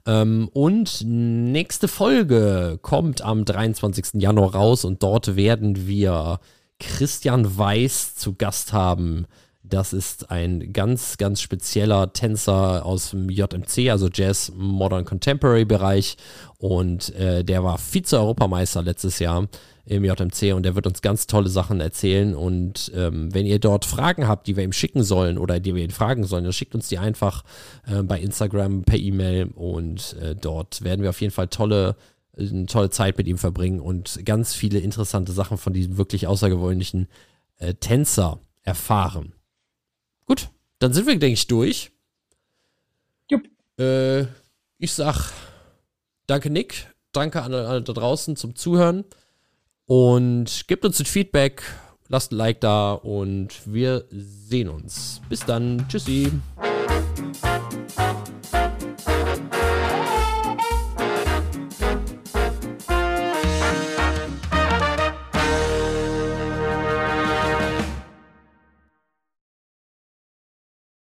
[0.06, 4.22] Ähm, und nächste Folge kommt am 23.
[4.22, 6.42] Januar raus und dort werden wir
[6.82, 9.26] Christian Weiß zu Gast haben.
[9.70, 16.18] Das ist ein ganz, ganz spezieller Tänzer aus dem JMC, also Jazz Modern Contemporary Bereich.
[16.58, 19.48] Und äh, der war Vize-Europameister letztes Jahr
[19.86, 22.36] im JMC und der wird uns ganz tolle Sachen erzählen.
[22.36, 25.84] Und ähm, wenn ihr dort Fragen habt, die wir ihm schicken sollen oder die wir
[25.84, 27.44] ihn fragen sollen, dann schickt uns die einfach
[27.88, 31.96] äh, bei Instagram per E-Mail und äh, dort werden wir auf jeden Fall tolle
[32.40, 37.08] eine tolle Zeit mit ihm verbringen und ganz viele interessante Sachen von diesem wirklich außergewöhnlichen
[37.58, 39.34] äh, Tänzer erfahren.
[40.28, 40.50] Gut,
[40.80, 41.92] dann sind wir, denke ich, durch.
[43.32, 43.48] Jupp.
[43.80, 44.26] Äh,
[44.78, 45.32] ich sag
[46.28, 46.94] danke, Nick.
[47.14, 49.06] Danke an alle da draußen zum Zuhören.
[49.86, 51.64] Und gebt uns ein Feedback,
[52.10, 55.22] lasst ein Like da und wir sehen uns.
[55.30, 55.88] Bis dann.
[55.88, 56.32] Tschüssi.